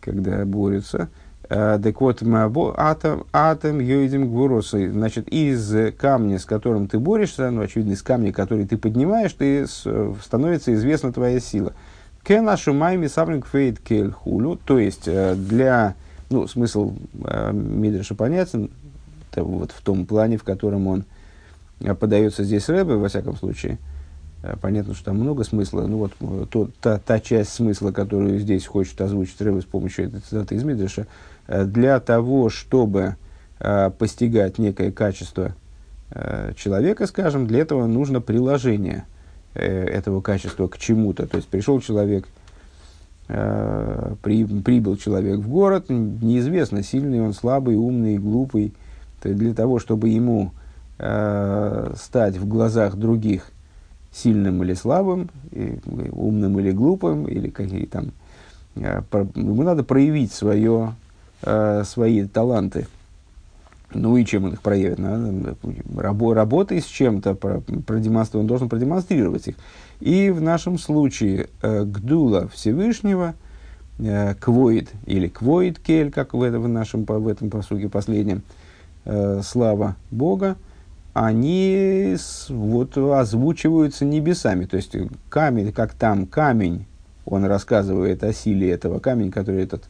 когда 0.01 0.45
борются. 0.45 1.10
Так 1.47 1.99
вот, 1.99 2.21
атом, 2.77 3.25
атом 3.34 3.79
йоидим 3.79 4.29
гвуросы. 4.29 4.91
Значит, 4.91 5.27
из 5.29 5.93
камня, 5.97 6.38
с 6.38 6.45
которым 6.45 6.88
ты 6.88 6.99
борешься, 6.99 7.49
ну, 7.49 7.62
очевидно, 7.62 7.93
из 7.93 8.03
камня, 8.03 8.32
который 8.32 8.67
ты 8.67 8.77
поднимаешь, 8.77 9.34
ты 9.34 9.65
становится 9.65 10.75
известна 10.75 11.12
твоя 11.12 11.39
сила. 11.39 11.73
Кена 12.23 12.55
шумайми 12.55 13.08
савлинг 13.08 13.47
фейт 13.47 13.79
кель 13.79 14.12
хулю. 14.12 14.58
То 14.58 14.77
есть, 14.77 15.05
для, 15.05 15.95
ну, 16.29 16.47
смысл 16.47 16.93
э, 17.23 17.51
Мидраша 17.51 18.13
понятен, 18.13 18.69
вот 19.35 19.71
в 19.71 19.81
том 19.81 20.05
плане, 20.05 20.37
в 20.37 20.43
котором 20.43 20.87
он 20.87 21.05
подается 21.99 22.43
здесь 22.43 22.67
Рэбе, 22.69 22.95
во 22.95 23.07
всяком 23.07 23.35
случае. 23.35 23.77
Понятно, 24.61 24.93
что 24.93 25.05
там 25.05 25.17
много 25.17 25.43
смысла. 25.43 25.85
Ну 25.85 25.97
вот 25.97 26.49
то, 26.49 26.69
та, 26.81 26.97
та 26.97 27.19
часть 27.19 27.51
смысла, 27.51 27.91
которую 27.91 28.39
здесь 28.39 28.65
хочет 28.65 28.99
озвучить 29.01 29.41
Рэбе 29.41 29.61
с 29.61 29.65
помощью 29.65 30.07
этой 30.07 30.21
цитаты 30.21 30.55
из 30.55 30.63
Мидраша, 30.63 31.07
Э, 31.49 31.65
для 31.65 31.99
того, 31.99 32.49
чтобы 32.49 33.15
э, 33.59 33.89
постигать 33.97 34.59
некое 34.59 34.91
качество 34.91 35.55
э, 36.11 36.53
человека, 36.55 37.07
скажем, 37.07 37.47
для 37.47 37.61
этого 37.61 37.87
нужно 37.87 38.21
приложение 38.21 39.05
этого 39.55 40.21
качества 40.21 40.67
к 40.67 40.77
чему-то. 40.77 41.25
То 41.25 41.37
есть 41.37 41.49
пришел 41.49 41.81
человек, 41.81 42.27
при, 43.27 44.45
прибыл 44.45 44.95
человек 44.95 45.39
в 45.39 45.49
город, 45.49 45.89
неизвестно, 45.89 46.83
сильный 46.83 47.19
он, 47.19 47.33
слабый, 47.33 47.75
умный, 47.75 48.19
глупый. 48.19 48.73
Для 49.23 49.53
того, 49.53 49.79
чтобы 49.79 50.10
ему 50.10 50.51
стать 50.97 52.36
в 52.36 52.45
глазах 52.45 52.97
других 52.97 53.53
сильным 54.12 54.63
или 54.63 54.73
слабым, 54.73 55.29
и, 55.51 55.79
умным 56.12 56.60
или 56.60 56.71
глупым, 56.71 57.25
или 57.25 57.49
какие 57.49 57.86
там, 57.86 58.12
ему 58.75 59.63
надо 59.63 59.84
проявить 59.84 60.32
свое 60.32 60.95
э, 61.43 61.84
свои 61.86 62.25
таланты. 62.25 62.88
Ну 63.93 64.17
и 64.17 64.25
чем 64.25 64.45
он 64.45 64.53
их 64.53 64.62
проявит? 64.62 64.99
Надо, 64.99 65.55
рабо, 65.97 66.34
работой 66.34 66.82
с 66.82 66.86
чем-то, 66.86 67.34
про, 67.34 67.62
продемонстрировать, 67.62 68.43
он 68.43 68.47
должен 68.47 68.69
продемонстрировать 68.69 69.47
их. 69.47 69.55
И 69.99 70.29
в 70.29 70.41
нашем 70.41 70.77
случае 70.77 71.47
э, 71.62 71.84
Гдула 71.86 72.47
Всевышнего, 72.49 73.34
э, 73.97 74.36
Квоид 74.36 74.89
или 75.05 75.27
Квоид 75.27 75.79
Кель, 75.79 76.12
как 76.12 76.34
в, 76.34 76.41
этом, 76.41 76.63
в 76.63 76.67
нашем 76.67 77.03
в 77.03 77.27
этом 77.27 77.49
посуге 77.49 77.89
последнем, 77.89 78.38
э, 78.38 78.68
слава 79.05 79.95
Бога, 80.12 80.57
они 81.13 82.15
с, 82.17 82.49
вот, 82.49 82.97
озвучиваются 82.97 84.05
небесами. 84.05 84.65
То 84.65 84.77
есть 84.77 84.95
камень, 85.29 85.71
как 85.71 85.93
там 85.93 86.25
камень, 86.25 86.85
он 87.25 87.45
рассказывает 87.45 88.23
о 88.23 88.33
силе 88.33 88.71
этого 88.71 88.99
камень, 88.99 89.31
который 89.31 89.63
этот 89.63 89.85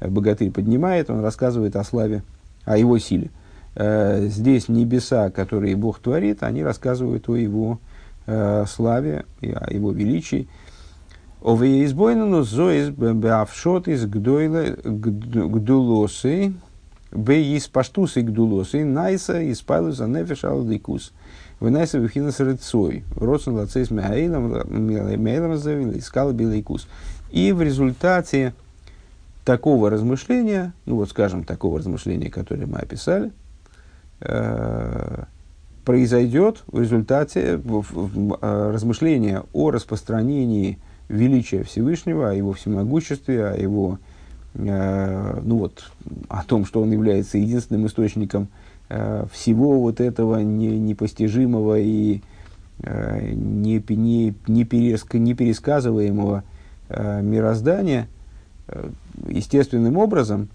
богатырь 0.00 0.50
поднимает, 0.50 1.10
он 1.10 1.20
рассказывает 1.20 1.76
о 1.76 1.84
славе, 1.84 2.22
о 2.64 2.76
его 2.76 2.98
силе. 2.98 3.30
Э, 3.74 4.26
здесь 4.26 4.68
небеса, 4.68 5.30
которые 5.30 5.76
Бог 5.76 5.98
творит, 6.00 6.42
они 6.42 6.62
рассказывают 6.62 7.28
о 7.28 7.36
его 7.36 7.78
э, 8.26 8.64
славе 8.68 9.24
и 9.40 9.50
о 9.52 9.72
его 9.72 9.92
величии. 9.92 10.48
Ове 11.40 11.84
избойнену 11.84 12.44
из 13.88 14.04
гдулосы, 14.84 16.52
бе 17.12 17.42
из 17.56 17.68
паштусы 17.68 18.22
гдулосы, 18.22 18.84
найса 18.84 19.40
из 19.40 19.60
пайлуса 19.60 20.06
нефеш 20.06 20.44
алдикус. 20.44 21.12
Вынайса 21.60 21.98
вихинас 21.98 22.40
рыцой, 22.40 23.04
родствен 23.14 23.54
лацейс 23.54 23.90
меаилам, 23.90 24.50
меаилам 24.68 25.56
завил, 25.56 25.96
искал 25.96 26.32
билайкус. 26.32 26.88
И 27.30 27.52
в 27.52 27.62
результате 27.62 28.52
такого 29.44 29.88
размышления, 29.88 30.72
ну 30.86 30.96
вот 30.96 31.10
скажем, 31.10 31.44
такого 31.44 31.78
размышления, 31.78 32.30
которое 32.30 32.66
мы 32.66 32.78
описали, 32.78 33.30
э, 34.20 35.24
произойдет 35.84 36.64
в 36.66 36.80
результате 36.80 37.58
в, 37.58 37.82
в, 37.82 38.38
э, 38.40 38.70
размышления 38.72 39.44
о 39.52 39.70
распространении 39.70 40.78
величия 41.08 41.62
Всевышнего, 41.62 42.30
о 42.30 42.34
его 42.34 42.52
всемогуществе, 42.52 43.46
о 43.46 43.56
его, 43.56 43.98
э, 44.00 44.11
ну 44.54 45.56
вот, 45.58 45.90
о 46.28 46.44
том, 46.44 46.66
что 46.66 46.82
он 46.82 46.90
является 46.92 47.38
единственным 47.38 47.86
источником 47.86 48.48
э, 48.88 49.24
всего 49.32 49.80
вот 49.80 50.00
этого 50.00 50.40
не, 50.40 50.78
непостижимого 50.78 51.78
и 51.78 52.20
э, 52.82 53.30
не, 53.32 53.82
не, 53.88 54.34
не, 54.46 54.64
переск, 54.64 55.14
не 55.14 55.34
пересказываемого 55.34 56.44
э, 56.88 57.22
мироздания– 57.22 58.08
Э, 58.68 58.88
естественным 59.28 59.98
образом 59.98 60.48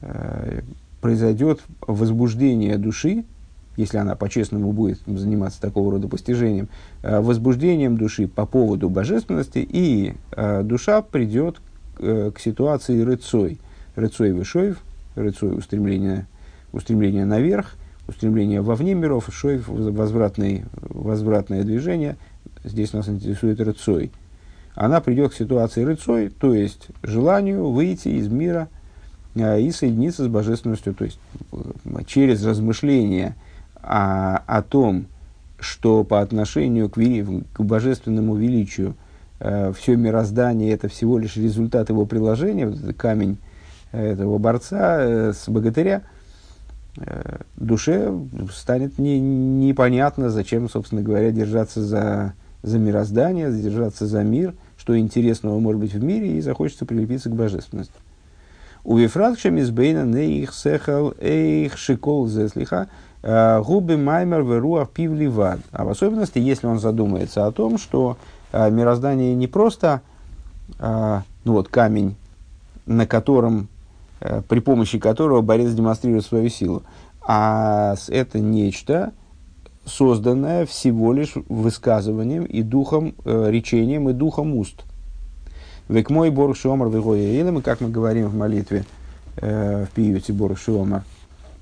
э, 0.00 0.60
произойдет 1.00 1.60
возбуждение 1.80 2.78
души 2.78 3.24
если 3.76 3.98
она 3.98 4.14
по-честному 4.14 4.72
будет 4.72 5.00
заниматься 5.04 5.60
такого 5.60 5.90
рода 5.90 6.06
постижением, 6.06 6.68
э, 7.02 7.20
возбуждением 7.20 7.96
души 7.96 8.28
по 8.28 8.46
поводу 8.46 8.88
божественности, 8.88 9.66
и 9.68 10.14
э, 10.30 10.62
душа 10.62 11.02
придет 11.02 11.56
э, 11.56 11.60
к 11.96 12.34
ситуации 12.38 13.00
рыцой. 13.02 13.58
Рыцой 13.96 14.32
вышоев, 14.32 14.78
рыцой 15.14 15.56
устремление, 15.56 16.26
устремление 16.72 17.24
наверх, 17.24 17.76
устремление 18.08 18.60
вовне 18.60 18.94
миров, 18.94 19.28
шоев 19.32 19.68
возвратный, 19.68 20.64
возвратное 20.72 21.62
движение. 21.62 22.16
Здесь 22.64 22.92
нас 22.92 23.08
интересует 23.08 23.60
рыцой. 23.60 24.10
Она 24.74 25.00
придет 25.00 25.32
к 25.32 25.36
ситуации 25.36 25.84
рыцой, 25.84 26.30
то 26.30 26.52
есть 26.52 26.88
желанию 27.02 27.70
выйти 27.70 28.08
из 28.08 28.28
мира 28.28 28.68
и 29.34 29.70
соединиться 29.70 30.24
с 30.24 30.28
божественностью, 30.28 30.94
то 30.94 31.04
есть 31.04 31.18
через 32.06 32.44
размышления 32.44 33.36
о, 33.76 34.38
о 34.38 34.62
том, 34.62 35.06
что 35.60 36.04
по 36.04 36.20
отношению 36.20 36.88
к, 36.88 36.94
к 36.94 37.60
божественному 37.62 38.34
величию 38.34 38.90
э, 38.90 39.03
все 39.38 39.96
мироздание 39.96 40.72
это 40.72 40.88
всего 40.88 41.18
лишь 41.18 41.36
результат 41.36 41.88
его 41.90 42.06
приложения, 42.06 42.66
вот 42.66 42.78
этот 42.78 42.96
камень 42.96 43.38
э, 43.92 44.12
этого 44.12 44.38
борца 44.38 44.98
э, 45.00 45.32
с 45.32 45.48
богатыря, 45.48 46.02
э, 46.96 47.38
душе 47.56 48.12
станет 48.52 48.98
не, 48.98 49.18
непонятно, 49.18 50.30
зачем, 50.30 50.70
собственно 50.70 51.02
говоря, 51.02 51.30
держаться 51.30 51.82
за, 51.82 52.34
за 52.62 52.78
мироздание, 52.78 53.50
держаться 53.52 54.06
за 54.06 54.22
мир, 54.22 54.54
что 54.78 54.96
интересного 54.98 55.58
может 55.58 55.80
быть 55.80 55.94
в 55.94 56.02
мире, 56.02 56.36
и 56.36 56.40
захочется 56.40 56.86
прилепиться 56.86 57.28
к 57.28 57.34
божественности. 57.34 57.94
У 58.84 58.98
Вифракшем 58.98 59.56
из 59.56 59.70
Бейна 59.70 60.04
нейх 60.04 60.54
сехал 60.54 61.14
эйх 61.18 61.76
шикол 61.76 62.28
зеслиха 62.28 62.88
Э, 63.26 63.62
губы 63.62 63.96
маймер 63.96 64.42
веруах 64.42 64.90
пивливад. 64.90 65.58
А 65.72 65.84
в 65.84 65.88
особенности, 65.88 66.38
если 66.38 66.66
он 66.66 66.78
задумается 66.78 67.46
о 67.46 67.52
том, 67.52 67.78
что 67.78 68.18
э, 68.18 68.43
мироздание 68.70 69.34
не 69.34 69.46
просто 69.46 70.02
э, 70.78 71.20
ну 71.44 71.52
вот, 71.52 71.68
камень, 71.68 72.16
на 72.86 73.06
котором, 73.06 73.68
при 74.48 74.60
помощи 74.60 74.98
которого 74.98 75.42
борец 75.42 75.72
демонстрирует 75.72 76.24
свою 76.24 76.48
силу, 76.48 76.82
а 77.20 77.94
это 78.08 78.38
нечто, 78.38 79.12
созданное 79.84 80.64
всего 80.64 81.12
лишь 81.12 81.34
высказыванием 81.48 82.44
и 82.44 82.62
духом, 82.62 83.14
речением 83.24 84.08
и 84.08 84.12
духом 84.12 84.54
уст. 84.54 84.84
Век 85.88 86.08
мой 86.08 86.30
Борг 86.30 86.56
Шиомар 86.56 86.88
и 86.88 87.62
как 87.62 87.82
мы 87.82 87.90
говорим 87.90 88.28
в 88.28 88.34
молитве 88.34 88.84
в 89.36 89.88
пиюте 89.94 90.32
Борг 90.32 90.58
Шиомар– 90.58 91.04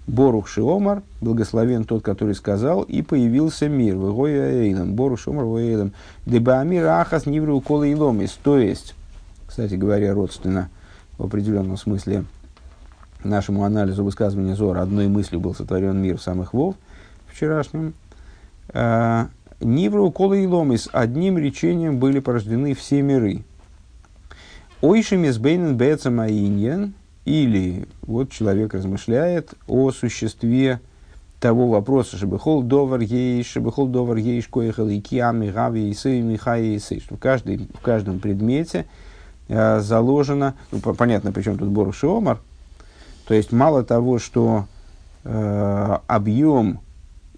Борух 0.07 0.49
Шиомар, 0.49 1.03
благословен 1.21 1.85
тот, 1.85 2.03
который 2.03 2.35
сказал, 2.35 2.83
и 2.83 3.03
появился 3.03 3.69
мир. 3.69 3.95
Вегоя 3.95 4.51
Эйлем, 4.51 4.95
Борух 4.95 5.21
Шиомар 5.21 5.45
Эйлем. 5.45 5.93
Дебаамир 6.27 6.87
Ахас 6.87 7.27
Нивру 7.27 7.61
Кола 7.61 7.91
Иломис. 7.91 8.39
То 8.43 8.59
есть, 8.59 8.95
кстати 9.47 9.75
говоря, 9.75 10.13
родственно, 10.13 10.71
в 11.19 11.25
определенном 11.25 11.77
смысле, 11.77 12.25
нашему 13.23 13.65
анализу 13.65 14.03
высказывания 14.03 14.57
Зора, 14.57 14.83
одной 14.83 15.07
мыслью 15.07 15.41
был 15.41 15.55
сотворен 15.55 15.97
мир 15.99 16.21
самых 16.21 16.53
вов 16.53 16.75
вчерашнем. 17.29 17.95
А, 18.71 19.29
Нивру 19.61 20.11
Кола 20.11 20.43
Иломис. 20.43 20.89
Одним 20.93 21.39
речением 21.39 21.99
были 22.01 22.19
порождены 22.19 22.75
все 22.75 23.03
миры. 23.03 23.45
Ойшимис 24.81 25.39
Бейнен 25.39 25.77
Бецамаиньен– 25.77 26.95
или 27.25 27.87
вот 28.03 28.31
человек 28.31 28.75
размышляет 28.75 29.55
о 29.67 29.93
существе 29.93 30.81
того 31.41 31.69
вопроса, 31.69 32.17
чтобы 32.17 32.39
хол 32.39 32.63
довар 32.63 33.01
ейш, 33.01 33.47
чтобы 33.47 33.73
хол 33.73 33.89
довар 33.89 34.17
ейш 34.17 34.47
коехал 34.49 34.89
и 34.89 35.01
киами 35.01 35.51
гави 35.51 35.91
и 35.91 35.95
сей 35.95 36.21
михай 36.21 36.67
и 36.67 36.79
сей, 36.79 37.01
что 37.01 37.17
в, 37.17 37.19
каждой, 37.19 37.69
в 37.75 37.81
каждом 37.81 38.21
предмете 38.21 38.87
э, 39.49 39.81
заложено, 39.81 40.55
ну, 40.71 40.79
понятно, 40.79 41.33
причем 41.33 41.59
тут 41.59 41.69
Борух 41.69 42.03
Омар, 42.05 42.39
то 43.27 43.35
есть 43.35 43.51
мало 43.51 43.85
того, 43.85 44.19
что 44.19 44.67
э, 45.25 45.99
объем 46.07 46.81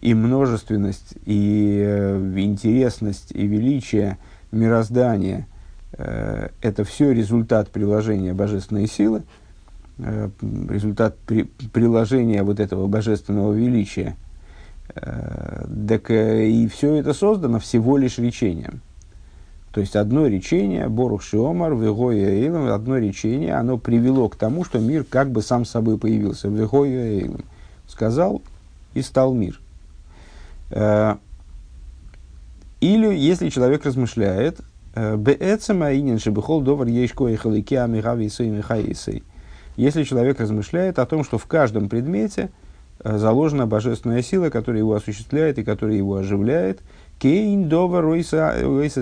и 0.01 0.13
множественность, 0.13 1.15
и 1.25 1.83
э, 1.83 2.33
интересность, 2.37 3.33
и 3.33 3.47
величие 3.47 4.19
мироздания 4.53 5.47
э,– 5.93 6.49
это 6.61 6.85
все 6.85 7.11
результат 7.13 7.71
приложения 7.71 8.35
божественной 8.35 8.87
силы– 8.87 9.23
результат 9.99 11.17
при, 11.27 11.45
приложения 11.45 12.43
вот 12.43 12.61
этого 12.61 12.87
божественного 12.87 13.53
величия. 13.53 14.17
Э, 14.95 15.67
так 15.89 16.11
э, 16.11 16.49
и 16.49 16.67
все 16.69 16.95
это 16.95 17.15
создано 17.15 17.59
всего 17.59 17.97
лишь 17.97 18.19
речением. 18.19 18.81
То 19.73 19.81
есть 19.81 19.97
одно 19.97 20.27
речение, 20.27 20.89
Борух 20.89 21.23
Шиомар, 21.23 21.75
Вегоя 21.75 22.29
Эйлем, 22.29 22.69
одно 22.71 22.99
речение, 22.99 23.55
оно 23.55 23.77
привело 23.77 24.29
к 24.29 24.37
тому, 24.37 24.65
что 24.65 24.79
мир 24.79 25.05
как 25.05 25.31
бы 25.31 25.43
сам 25.43 25.65
собой 25.65 25.99
появился. 25.99 26.49
Вегоя 26.49 27.07
Эйлем. 27.07 27.45
Сказал 27.89 28.41
и 28.95 29.03
стал 29.03 29.35
мир. 29.35 29.61
Или, 30.71 31.19
если 33.17 33.49
человек 33.49 33.85
размышляет, 33.85 34.61
Беэцема 34.95 35.93
инин 35.93 36.21
шебехол 36.21 36.61
довар 36.63 36.87
ейшко 36.87 37.27
и 37.27 37.37
халики 37.37 37.75
амигави 37.75 38.27
и 38.27 38.49
михай 38.49 38.95
если 39.77 40.05
человек 40.05 40.41
размышляет 40.41 40.99
о 40.99 41.07
том, 41.07 41.25
что 41.25 41.39
в 41.39 41.47
каждом 41.47 41.89
предмете 41.89 42.51
э, 43.01 43.19
заложена 43.19 43.67
божественная 43.67 44.23
сила, 44.23 44.51
которая 44.51 44.81
его 44.81 44.95
осуществляет 44.95 45.59
и 45.59 45.65
которая 45.65 45.97
его 45.97 46.17
оживляет, 46.17 46.81
кейн 47.19 47.69
дова 47.69 48.01
ройса 48.01 48.55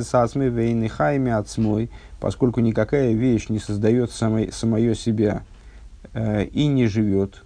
сасме 0.03 0.49
вейны 0.49 0.89
хайме 0.89 1.37
отсмой, 1.37 1.91
поскольку 2.21 2.61
никакая 2.61 3.13
вещь 3.13 3.49
не 3.49 3.59
создает 3.59 4.11
самой, 4.11 4.51
самое 4.53 4.95
себя 4.95 5.43
э, 6.15 6.45
и 6.45 6.67
не 6.67 6.87
живет, 6.87 7.43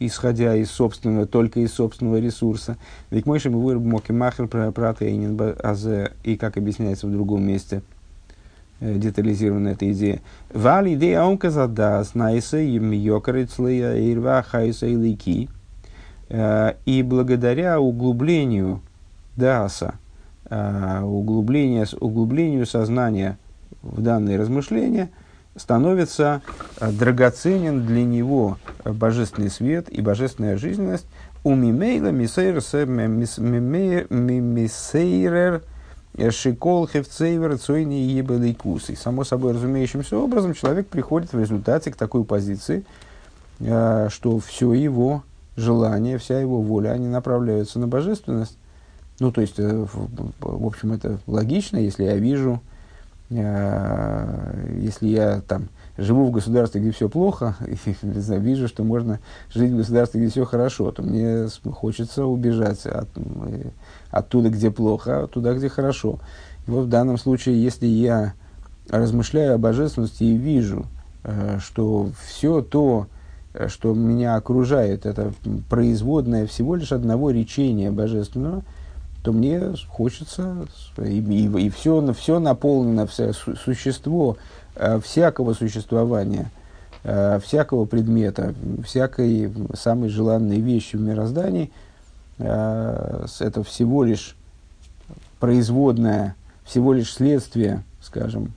исходя 0.00 0.56
из 0.56 0.70
собственного, 0.70 1.26
только 1.26 1.60
из 1.60 1.72
собственного 1.72 2.18
ресурса. 2.18 2.76
Ведь 3.10 3.26
мой 3.26 3.40
мы 3.44 3.62
вырубим 3.62 4.00
махер 4.18 4.48
про 4.48 4.72
протеинин 4.72 5.36
и 6.24 6.36
как 6.36 6.56
объясняется 6.56 7.06
в 7.06 7.12
другом 7.12 7.46
месте– 7.46 7.82
детализирована 8.84 9.68
эта 9.68 9.90
идея. 9.92 10.20
Вали 10.52 10.94
идея 10.94 11.22
онка 11.22 11.50
задас 11.50 12.14
найса 12.14 12.58
им 12.58 12.90
йокарицлия 12.90 14.12
ирва 14.12 14.42
хайса 14.42 14.86
и. 14.86 15.48
Э, 16.28 16.74
и 16.84 17.02
благодаря 17.02 17.80
углублению 17.80 18.82
даса, 19.36 19.94
э, 20.50 21.00
углублению, 21.02 21.86
углублению 22.00 22.66
сознания 22.66 23.38
в 23.82 24.00
данные 24.02 24.38
размышления, 24.38 25.10
становится 25.56 26.42
драгоценен 26.80 27.86
для 27.86 28.04
него 28.04 28.58
божественный 28.84 29.50
свет 29.50 29.88
и 29.88 30.02
божественная 30.02 30.56
жизненность. 30.56 31.06
У 31.44 31.54
мимейла 31.54 32.08
мисейр 32.08 32.56
мисейрер 34.10 35.62
Шикол 36.16 36.86
хевцейвер 36.86 37.58
цойни 37.58 37.94
ебелейкус. 37.94 38.90
И 38.90 38.96
само 38.96 39.24
собой 39.24 39.52
разумеющимся 39.52 40.16
образом 40.16 40.54
человек 40.54 40.86
приходит 40.86 41.32
в 41.32 41.40
результате 41.40 41.90
к 41.90 41.96
такой 41.96 42.24
позиции, 42.24 42.84
э, 43.58 44.08
что 44.10 44.38
все 44.38 44.72
его 44.72 45.24
желание, 45.56 46.18
вся 46.18 46.38
его 46.38 46.60
воля, 46.60 46.90
они 46.90 47.08
направляются 47.08 47.78
на 47.78 47.88
божественность. 47.88 48.56
Ну, 49.18 49.32
то 49.32 49.40
есть, 49.40 49.58
э, 49.58 49.86
в 50.40 50.66
общем, 50.66 50.92
это 50.92 51.18
логично, 51.26 51.78
если 51.78 52.04
я 52.04 52.16
вижу, 52.16 52.60
э, 53.30 54.78
если 54.80 55.08
я 55.08 55.40
там 55.40 55.68
живу 55.96 56.26
в 56.26 56.30
государстве, 56.30 56.80
где 56.80 56.90
все 56.90 57.08
плохо, 57.08 57.56
и 57.66 57.76
вижу, 58.38 58.68
что 58.68 58.84
можно 58.84 59.20
жить 59.52 59.72
в 59.72 59.76
государстве, 59.76 60.20
где 60.20 60.30
все 60.30 60.44
хорошо, 60.44 60.90
то 60.90 61.02
мне 61.02 61.48
хочется 61.72 62.26
убежать 62.26 62.86
от, 62.86 63.08
оттуда, 64.10 64.50
где 64.50 64.70
плохо, 64.70 65.28
туда, 65.28 65.54
где 65.54 65.68
хорошо. 65.68 66.18
И 66.66 66.70
вот 66.70 66.86
в 66.86 66.88
данном 66.88 67.18
случае, 67.18 67.62
если 67.62 67.86
я 67.86 68.34
размышляю 68.88 69.54
о 69.54 69.58
божественности 69.58 70.24
и 70.24 70.36
вижу, 70.36 70.86
э, 71.22 71.58
что 71.60 72.10
все 72.26 72.60
то, 72.60 73.06
э, 73.54 73.68
что 73.68 73.94
меня 73.94 74.36
окружает, 74.36 75.06
это 75.06 75.32
производное 75.68 76.46
всего 76.46 76.74
лишь 76.74 76.92
одного 76.92 77.30
речения 77.30 77.90
божественного, 77.90 78.62
то 79.22 79.32
мне 79.32 79.72
хочется, 79.88 80.66
и, 80.98 81.18
и, 81.18 81.66
и 81.66 81.70
все, 81.70 82.12
все 82.12 82.38
наполнено, 82.40 83.06
все 83.06 83.32
существо 83.32 84.36
э, 84.36 84.63
всякого 85.02 85.54
существования, 85.54 86.50
всякого 87.02 87.84
предмета, 87.84 88.54
всякой 88.84 89.52
самой 89.74 90.08
желанной 90.08 90.60
вещи 90.60 90.96
в 90.96 91.00
мироздании– 91.00 91.70
Э, 92.38 93.26
это 93.40 93.62
всего 93.62 94.04
лишь 94.04 94.36
производное, 95.38 96.34
всего 96.64 96.92
лишь 96.92 97.12
следствие, 97.12 97.82
скажем, 98.00 98.52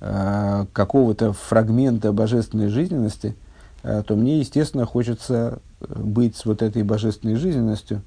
э, 0.00 0.66
какого-то 0.72 1.32
фрагмента 1.32 2.12
божественной 2.12 2.68
жизненности, 2.68 3.34
то 3.82 4.14
мне, 4.14 4.40
естественно, 4.40 4.84
хочется 4.84 5.58
быть 5.80 6.36
с 6.36 6.44
вот 6.44 6.60
этой 6.60 6.82
божественной 6.82 7.36
жизненностью, 7.36 8.02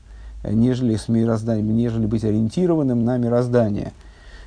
нежели 0.47 0.95
с 0.95 1.07
мирозданием, 1.07 1.75
нежели 1.75 2.05
быть 2.05 2.23
ориентированным 2.23 3.03
на 3.03 3.17
мироздание. 3.17 3.91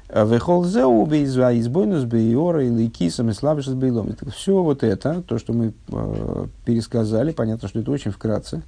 Вехолзеу 0.08 1.04
бейзва 1.04 1.58
избойнус 1.58 2.04
бейора 2.04 2.64
и 2.64 2.70
лейкисом 2.70 3.30
и 3.30 3.32
слабишес 3.32 3.74
бейлом. 3.74 4.14
Все 4.32 4.62
вот 4.62 4.84
это, 4.84 5.22
то, 5.22 5.38
что 5.38 5.52
мы 5.52 5.72
э, 5.88 6.46
пересказали, 6.64 7.32
понятно, 7.32 7.68
что 7.68 7.80
это 7.80 7.90
очень 7.90 8.12
вкратце. 8.12 8.62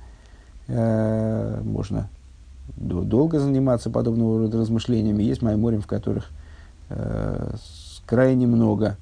Э, 0.67 1.61
можно 1.63 2.09
долго 2.77 3.39
заниматься 3.39 3.89
подобного 3.89 4.41
рода 4.41 4.59
размышлениями. 4.59 5.23
Есть 5.23 5.43
майморим, 5.43 5.81
в 5.81 5.87
которых 5.87 6.31
э, 6.91 7.55
крайне 8.05 8.47
много 8.47 8.97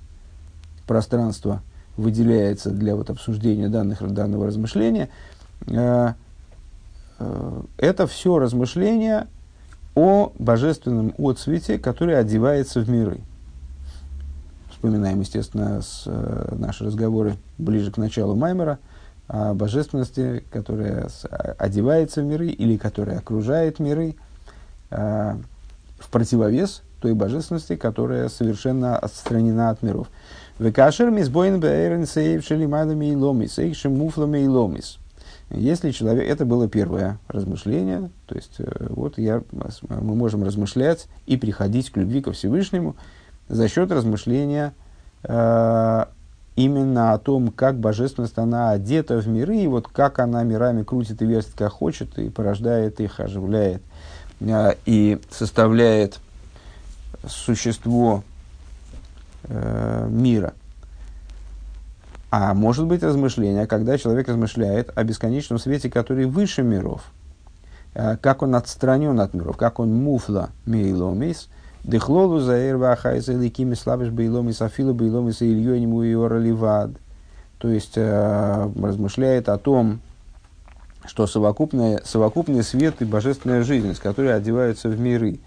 пространства 0.86 1.62
выделяется 1.96 2.70
для 2.70 2.94
вот 2.96 3.08
обсуждения 3.08 3.68
данных, 3.68 4.02
данного 4.12 4.46
размышления. 4.46 5.08
Э, 5.68 6.12
э, 7.18 7.62
это 7.78 8.06
все 8.06 8.38
размышления 8.38 9.26
о 9.96 10.32
божественном 10.38 11.14
отцвете, 11.18 11.78
который 11.78 12.16
одевается 12.18 12.80
в 12.80 12.88
миры. 12.88 13.20
Вспоминаем, 14.70 15.20
естественно, 15.20 15.80
с, 15.80 16.02
э, 16.04 16.54
наши 16.54 16.84
разговоры 16.84 17.36
ближе 17.56 17.90
к 17.90 17.96
началу 17.96 18.36
Маймера 18.36 18.78
о 19.26 19.54
божественности, 19.54 20.44
которая 20.50 21.08
с, 21.08 21.26
одевается 21.26 22.20
в 22.20 22.26
миры 22.26 22.48
или 22.48 22.76
которая 22.76 23.18
окружает 23.18 23.78
миры, 23.78 24.16
э, 24.90 25.36
в 25.98 26.10
противовес 26.10 26.82
той 27.00 27.14
божественности, 27.14 27.74
которая 27.74 28.28
совершенно 28.28 28.98
отстранена 28.98 29.70
от 29.70 29.82
миров. 29.82 30.08
Векашер 30.58 31.10
мисбоин 31.10 31.58
бэйрен 31.58 32.06
сейв 32.06 32.44
шелимадами 32.44 33.06
и 33.06 33.16
ломис, 33.16 33.58
эйх 33.58 33.74
шемуфлами 33.74 34.40
и 34.40 34.46
ломис. 34.46 34.98
Если 35.50 35.92
человек, 35.92 36.28
это 36.28 36.44
было 36.44 36.68
первое 36.68 37.18
размышление, 37.28 38.10
то 38.26 38.34
есть 38.34 38.56
э, 38.58 38.86
вот 38.90 39.16
я, 39.16 39.42
мы 39.88 40.16
можем 40.16 40.42
размышлять 40.42 41.06
и 41.26 41.36
приходить 41.36 41.90
к 41.90 41.96
любви 41.96 42.20
ко 42.20 42.32
Всевышнему 42.32 42.96
за 43.48 43.68
счет 43.68 43.92
размышления 43.92 44.74
э, 45.22 46.04
именно 46.56 47.12
о 47.12 47.18
том, 47.18 47.52
как 47.52 47.78
божественность 47.78 48.38
она 48.38 48.70
одета 48.70 49.18
в 49.18 49.28
миры, 49.28 49.56
и 49.58 49.68
вот 49.68 49.86
как 49.86 50.18
она 50.18 50.42
мирами 50.42 50.82
крутит 50.82 51.22
и 51.22 51.26
вертит, 51.26 51.54
как 51.56 51.70
хочет, 51.70 52.18
и 52.18 52.28
порождает 52.28 52.98
их, 53.00 53.20
оживляет, 53.20 53.82
э, 54.40 54.74
и 54.84 55.20
составляет 55.30 56.18
существо 57.24 58.24
э, 59.44 60.08
мира– 60.10 60.54
а 62.38 62.52
может 62.52 62.84
быть 62.84 63.02
размышление, 63.02 63.66
когда 63.66 63.96
человек 63.96 64.28
размышляет 64.28 64.90
о 64.94 65.04
бесконечном 65.04 65.58
свете, 65.58 65.88
который 65.88 66.26
выше 66.26 66.62
миров, 66.62 67.00
э, 67.94 68.18
как 68.20 68.42
он 68.42 68.54
отстранен 68.54 69.18
от 69.20 69.32
миров, 69.32 69.56
как 69.56 69.80
он 69.80 69.94
муфла 69.94 70.50
мейломис, 70.66 71.48
дыхлолу 71.82 72.40
заэр 72.40 72.76
вахайса 72.76 73.32
ликими 73.32 73.72
слабиш 73.72 74.10
бейломис 74.10 74.60
афилу 74.60 74.92
бейломис 74.92 75.40
и 75.40 75.50
ильёниму 75.50 76.02
и 76.02 76.10
ливад. 76.10 76.90
То 77.56 77.70
есть 77.70 77.94
э, 77.96 78.70
размышляет 78.82 79.48
о 79.48 79.56
том, 79.56 80.00
что 81.06 81.26
совокупный, 81.26 82.00
совокупный 82.04 82.64
свет 82.64 82.96
и 83.00 83.06
божественная 83.06 83.62
жизнь, 83.62 83.94
с 83.94 83.98
которой 83.98 84.36
одеваются 84.36 84.90
в 84.90 85.00
миры, 85.00 85.38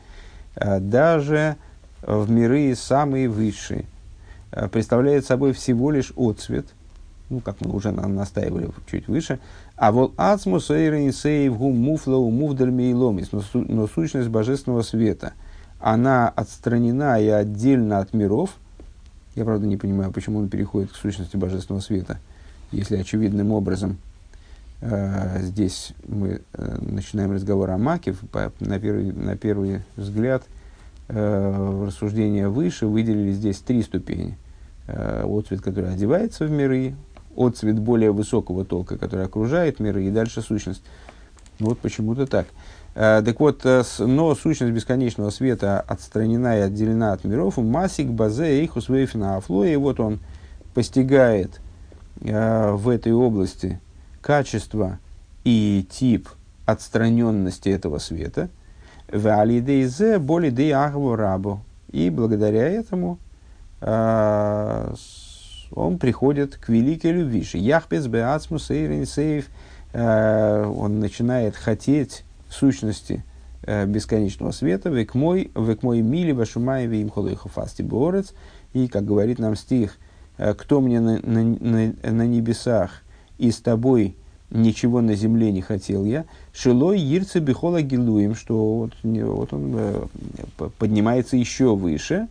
э, 0.56 0.80
даже 0.80 1.56
в 2.02 2.32
миры 2.32 2.74
самые 2.76 3.30
высшие– 3.30 3.86
представляет 4.72 5.28
собой 5.28 5.54
всего 5.54 5.92
лишь 5.92 6.12
отцвет, 6.18 6.66
ну, 7.30 7.40
как 7.40 7.62
мы 7.62 7.72
уже 7.72 7.92
настаивали 7.92 8.70
чуть 8.90 9.08
выше, 9.08 9.40
а 9.76 9.92
вот 9.92 10.14
ацмус 10.18 10.70
эйрин 10.70 11.12
гум 11.56 11.78
муфлоу 11.78 12.30
мувдальми 12.30 12.92
и 12.92 12.94
ломис, 12.94 13.30
но 13.32 13.88
сущность 13.88 14.30
божественного 14.30 14.82
света, 14.82 15.34
она 15.80 16.30
отстранена 16.30 17.22
и 17.22 17.28
отдельно 17.28 18.00
от 18.00 18.14
миров. 18.14 18.52
Я, 19.36 19.46
правда, 19.46 19.68
не 19.68 19.78
понимаю, 19.78 20.12
почему 20.12 20.40
он 20.40 20.50
переходит 20.50 20.92
к 20.92 20.96
сущности 20.96 21.38
божественного 21.38 21.82
света, 21.82 22.20
если 22.72 22.98
очевидным 22.98 23.52
образом 23.52 23.98
э, 24.82 25.42
здесь 25.42 25.94
мы 26.08 26.42
э, 26.54 26.78
начинаем 26.82 27.32
разговор 27.32 27.70
о 27.70 27.78
маке, 27.78 28.16
по, 28.32 28.52
на, 28.60 28.80
первый, 28.80 29.12
на 29.12 29.38
первый 29.38 29.82
взгляд– 29.96 30.44
э, 31.10 31.84
рассуждения 31.86 32.48
выше 32.48 32.88
выделили 32.88 33.32
здесь 33.32 33.60
три 33.60 33.84
ступени. 33.84 34.38
Э, 34.88 35.26
отцвет, 35.28 35.62
который 35.62 35.94
одевается 35.94 36.46
в 36.46 36.52
миры, 36.52 36.96
отцвет 37.40 37.80
более 37.80 38.12
высокого 38.12 38.66
толка, 38.66 38.98
который 38.98 39.26
окружает 39.26 39.80
миры, 39.80 40.06
и 40.06 40.12
дальше 40.12 40.42
сущность. 40.42 40.84
Вот 41.60 41.80
почему-то 41.80 42.28
так. 42.28 42.48
Э, 42.96 43.22
так 43.24 43.40
вот, 43.40 43.66
э, 43.66 43.84
но 44.00 44.36
сущность 44.36 44.74
бесконечного 44.74 45.30
света 45.30 45.82
отстранена 45.82 46.58
и 46.58 46.62
отделена 46.62 47.14
от 47.14 47.24
миров. 47.24 47.58
Масик, 47.58 48.08
базе, 48.08 48.64
ихус, 48.64 48.90
вейфина, 48.90 49.38
афло. 49.38 49.64
И 49.64 49.76
вот 49.76 50.00
он 50.00 50.20
постигает 50.74 51.60
э, 52.22 52.72
в 52.72 52.90
этой 52.90 53.14
области 53.14 53.80
качество 54.22 55.00
и 55.44 55.88
тип 55.90 56.30
отстраненности 56.66 57.70
этого 57.70 57.98
света– 58.00 58.50
Валидейзе 59.12 60.20
боли 60.20 60.50
де 60.50 60.74
рабу. 60.74 61.62
И 61.92 62.10
благодаря 62.10 62.68
этому 62.68 63.18
он 65.72 65.98
приходит 65.98 66.56
к 66.58 66.70
великой 66.70 67.12
любви. 67.12 67.46
Яхпец 67.54 68.08
беацмус 68.08 68.68
сейв. 68.68 69.50
Он 69.94 71.00
начинает 71.00 71.56
хотеть 71.56 72.24
сущности 72.50 73.24
э, 73.64 73.86
бесконечного 73.86 74.52
света. 74.52 74.90
Век 74.90 75.16
мой, 75.16 75.52
век 75.56 75.82
мой 75.82 76.02
мили 76.02 76.32
вашумаеве 76.32 77.02
им 77.02 77.10
холойхофасти 77.10 77.82
борец. 77.82 78.34
И, 78.74 78.88
как 78.88 79.06
говорит 79.06 79.40
нам 79.40 79.56
стих, 79.56 79.98
кто 80.38 80.80
мне 80.80 81.00
на, 81.00 81.20
на, 81.24 81.44
на, 81.44 81.94
на 82.04 82.28
небесах 82.28 83.02
и 83.40 83.52
с 83.52 83.58
тобой 83.58 84.16
ничего 84.52 85.02
на 85.02 85.16
земле 85.16 85.52
не 85.52 85.62
хотел 85.62 86.06
я. 86.06 86.26
Шилой 86.54 87.00
Ирце 87.00 87.40
Бихола 87.40 87.82
Гилуем, 87.82 88.36
что 88.36 88.76
вот, 88.78 88.94
вот 89.04 89.54
он 89.54 89.74
э, 89.76 90.06
поднимается 90.78 91.38
еще 91.38 91.76
выше, 91.76 92.28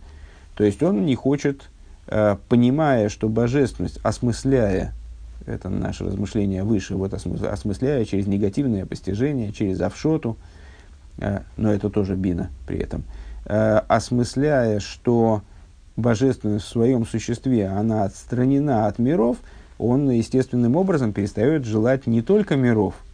то 0.56 0.64
есть 0.64 0.82
он 0.82 1.06
не 1.06 1.14
хочет, 1.14 1.62
э, 1.62 1.77
понимая, 2.48 3.08
что 3.08 3.28
божественность, 3.28 3.98
осмысляя, 4.02 4.94
это 5.46 5.68
наше 5.68 6.04
размышление 6.04 6.64
выше, 6.64 6.94
вот 6.94 7.14
осмысляя 7.14 8.04
через 8.04 8.26
негативное 8.26 8.86
постижение, 8.86 9.52
через 9.52 9.80
авшоту, 9.80 10.36
э, 11.18 11.40
но 11.56 11.72
это 11.72 11.90
тоже 11.90 12.16
бина 12.16 12.50
при 12.66 12.78
этом, 12.78 13.04
осмысляя, 13.44 14.78
что 14.80 15.42
божественность 15.96 16.66
в 16.66 16.68
своем 16.68 17.06
существе, 17.06 17.66
она 17.66 18.04
отстранена 18.04 18.86
от 18.86 18.98
миров, 18.98 19.38
он 19.78 20.10
естественным 20.10 20.76
образом 20.76 21.12
перестает 21.12 21.64
желать 21.64 22.06
не 22.06 22.22
только 22.22 22.56
миров– 22.56 22.94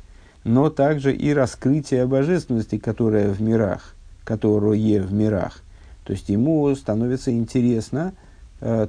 но 0.44 0.68
также 0.68 1.14
и 1.14 1.32
раскрытие 1.32 2.06
божественности, 2.06 2.78
которое 2.78 3.28
в 3.28 3.40
мирах, 3.40 3.94
которое 4.24 5.00
в 5.00 5.12
мирах. 5.12 5.62
То 6.04 6.12
есть 6.12 6.28
ему 6.28 6.72
становится 6.74 7.32
интересно 7.32 8.12
э, 8.12 8.23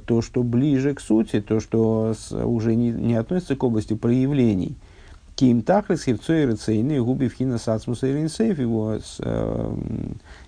то, 0.06 0.22
что 0.22 0.42
ближе 0.42 0.94
к 0.94 1.00
сути, 1.00 1.40
то, 1.42 1.60
что 1.60 2.14
уже 2.32 2.74
не, 2.74 2.90
не 2.90 3.14
относится 3.14 3.56
к 3.56 3.62
области 3.62 3.94
проявлений. 3.94 4.74
Ким 5.34 5.60
тахлес 5.60 6.04
хевцой 6.04 6.46
рецейны 6.46 7.02
губи 7.02 7.28
вхина 7.28 7.58
сацмуса 7.58 8.06
его, 8.06 8.94
с, 8.94 9.16
э, 9.18 9.76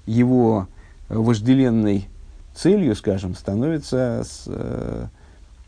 его 0.07 0.67
вожделенной 1.11 2.09
целью, 2.55 2.97
скажем, 2.97 3.35
становится 3.35 4.25
с, 4.25 4.45
э, 4.47 5.07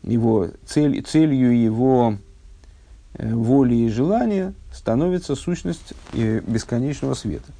его 0.03 0.49
цель, 0.65 1.03
целью 1.03 1.55
его 1.55 2.15
э, 3.13 3.33
воли 3.33 3.75
и 3.75 3.89
желания 3.89 4.53
становится 4.73 5.35
сущность 5.35 5.93
э, 6.13 6.41
бесконечного 6.45 7.13
света. 7.13 7.51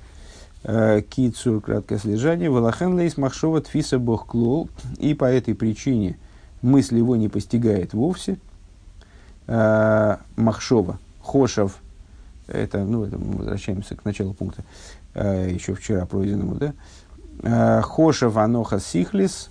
Э, 0.63 1.02
Кицур, 1.02 1.62
краткое 1.62 1.97
слежание, 1.97 2.50
Валахен 2.50 2.95
лейс 2.95 3.17
махшова 3.17 3.62
тфиса 3.62 4.00
бог 4.00 4.28
клол, 4.28 4.69
и 4.98 5.13
по 5.13 5.25
этой 5.25 5.56
причине 5.56 6.17
мысль 6.62 6.98
его 6.98 7.15
не 7.15 7.29
постигает 7.29 7.94
вовсе. 7.94 8.38
Э, 9.48 10.17
Махшова, 10.36 11.00
Хошев, 11.21 11.77
это, 12.48 12.83
ну, 12.83 13.06
это 13.06 13.17
мы 13.17 13.38
возвращаемся 13.38 13.96
к 13.96 14.06
началу 14.06 14.33
пункта, 14.33 14.63
еще 15.15 15.73
вчера 15.73 16.06
пройденному, 16.06 16.56
да. 16.56 17.81
Хошев 17.81 18.38
аноха 18.38 18.79
сихлис, 18.79 19.50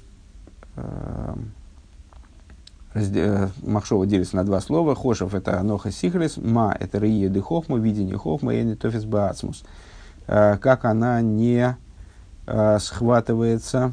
Э, 2.92 3.48
Махшова 3.62 4.06
делится 4.06 4.36
на 4.36 4.44
два 4.44 4.60
слова. 4.60 4.94
Хошев– 4.94 5.34
это 5.36 5.58
аноха 5.58 5.90
сихрис, 5.90 6.36
ма– 6.36 6.76
это 6.80 6.98
рие 6.98 7.28
де 7.28 7.40
хохма, 7.40 7.78
видение 7.78 8.16
хохма, 8.16 8.54
и 8.54 8.74
тофис 8.74 9.04
баацмус. 9.04 9.64
Э, 10.32 10.58
как 10.58 10.84
она 10.84 11.20
не 11.22 11.76
э, 12.46 12.78
схватывается 12.78 13.92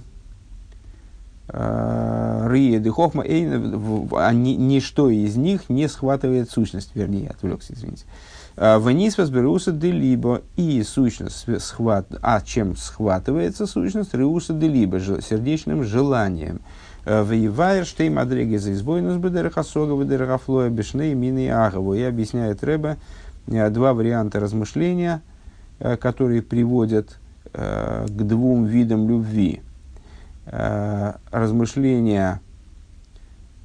Рие 1.49 2.79
де 2.81 2.89
хохма, 2.89 3.23
а 3.23 4.33
ничто 4.33 5.09
из 5.09 5.37
них 5.37 5.69
не 5.69 5.87
схватывает 5.87 6.51
сущность, 6.51 6.91
вернее, 6.93 7.29
отвлекся, 7.29 7.71
извините. 7.73 8.03
Вниз 8.57 9.17
возберуса 9.17 9.71
де 9.71 9.91
либо 9.91 10.41
и 10.57 10.83
сущность 10.83 11.45
схват, 11.63 12.07
а 12.21 12.41
чем 12.41 12.75
схватывается 12.75 13.65
сущность, 13.65 14.13
реуса 14.13 14.51
де 14.51 14.67
либо 14.67 14.99
сердечным 14.99 15.85
желанием. 15.85 16.59
Воевайр 17.05 17.85
штей 17.85 18.09
мадреги 18.09 18.57
за 18.57 18.73
избойнус 18.73 19.15
бедерахасога 19.15 19.95
бедерахафлоя 20.03 20.69
бешней 20.69 21.13
мины 21.13 21.49
агаву. 21.49 21.93
И 21.93 22.01
объясняет 22.01 22.61
Рэба 22.61 22.97
два 23.47 23.93
варианта 23.93 24.41
размышления, 24.41 25.21
которые 25.79 26.41
приводят 26.41 27.19
к 27.53 28.07
двум 28.09 28.65
видам 28.65 29.07
любви. 29.07 29.61
Размышления 30.45 32.41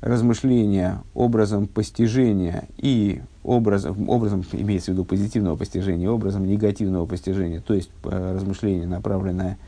размышления 0.02 1.00
образом 1.14 1.68
постижения 1.68 2.64
и 2.76 3.22
образом, 3.44 4.10
образом, 4.10 4.44
имеется 4.52 4.90
в 4.90 4.94
виду 4.94 5.04
позитивного 5.04 5.56
постижения, 5.56 6.10
образом 6.10 6.46
негативного 6.46 7.06
постижения, 7.06 7.60
то 7.60 7.72
есть 7.72 7.90
э, 8.04 8.34
размышление, 8.34 8.86
направленное 8.86 9.58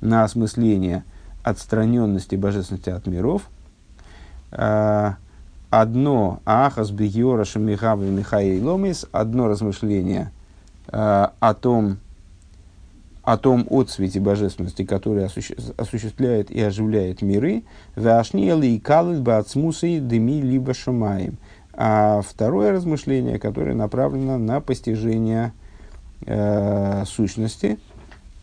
на 0.00 0.24
осмысление 0.24 1.04
отстраненности 1.42 2.34
божественности 2.34 2.88
от 2.88 3.06
миров. 3.06 3.42
Э, 4.52 5.12
одно 5.68 6.40
ахас 6.46 6.90
бигиора 6.90 7.44
шамихавы 7.44 8.06
михаил 8.06 8.66
ломис, 8.66 9.06
одно 9.12 9.48
размышление 9.48 10.30
э, 10.30 10.43
о 10.88 11.54
том, 11.54 11.98
о 13.22 13.38
том 13.38 13.66
отцвете 13.70 14.20
божественности, 14.20 14.84
который 14.84 15.24
осуществляет 15.24 16.50
и 16.50 16.60
оживляет 16.60 17.22
миры, 17.22 17.64
вашниели 17.96 18.66
и 18.66 18.78
калит 18.78 19.22
бацмусой 19.22 20.00
дыми 20.00 20.42
либо 20.42 20.74
шумаем. 20.74 21.38
А 21.72 22.20
второе 22.22 22.72
размышление, 22.72 23.38
которое 23.38 23.74
направлено 23.74 24.38
на 24.38 24.60
постижение 24.60 25.52
э, 26.26 27.04
сущности, 27.06 27.78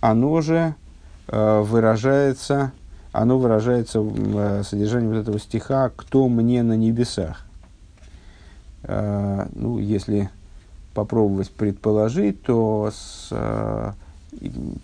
оно 0.01 0.41
же 0.41 0.75
э, 1.27 1.61
выражается, 1.61 2.73
оно 3.13 3.39
выражается 3.39 3.99
э, 4.03 4.63
содержании 4.65 5.07
вот 5.07 5.17
этого 5.17 5.39
стиха 5.39 5.91
«Кто 5.95 6.27
мне 6.27 6.63
на 6.63 6.75
небесах?». 6.75 7.45
Э, 8.83 9.47
ну, 9.53 9.77
если 9.77 10.29
попробовать 10.93 11.51
предположить, 11.51 12.41
то 12.43 12.91
с, 12.93 13.29
э, 13.31 13.91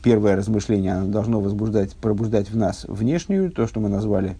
первое 0.03 0.35
размышление 0.35 0.93
оно 0.93 1.07
должно 1.07 1.39
возбуждать, 1.39 1.95
пробуждать 1.95 2.49
в 2.49 2.57
нас 2.57 2.85
внешнюю, 2.87 3.51
то, 3.51 3.67
что 3.67 3.79
мы 3.79 3.89
назвали 3.89 4.37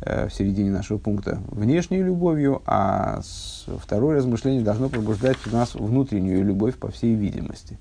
э, 0.00 0.28
в 0.28 0.34
середине 0.34 0.70
нашего 0.70 0.98
пункта, 0.98 1.40
внешней 1.48 2.02
любовью, 2.02 2.62
а 2.66 3.20
второе 3.82 4.16
размышление 4.16 4.62
должно 4.62 4.88
пробуждать 4.88 5.36
в 5.38 5.52
нас 5.52 5.74
внутреннюю 5.74 6.44
любовь, 6.44 6.76
по 6.76 6.90
всей 6.90 7.14
видимости. 7.14 7.78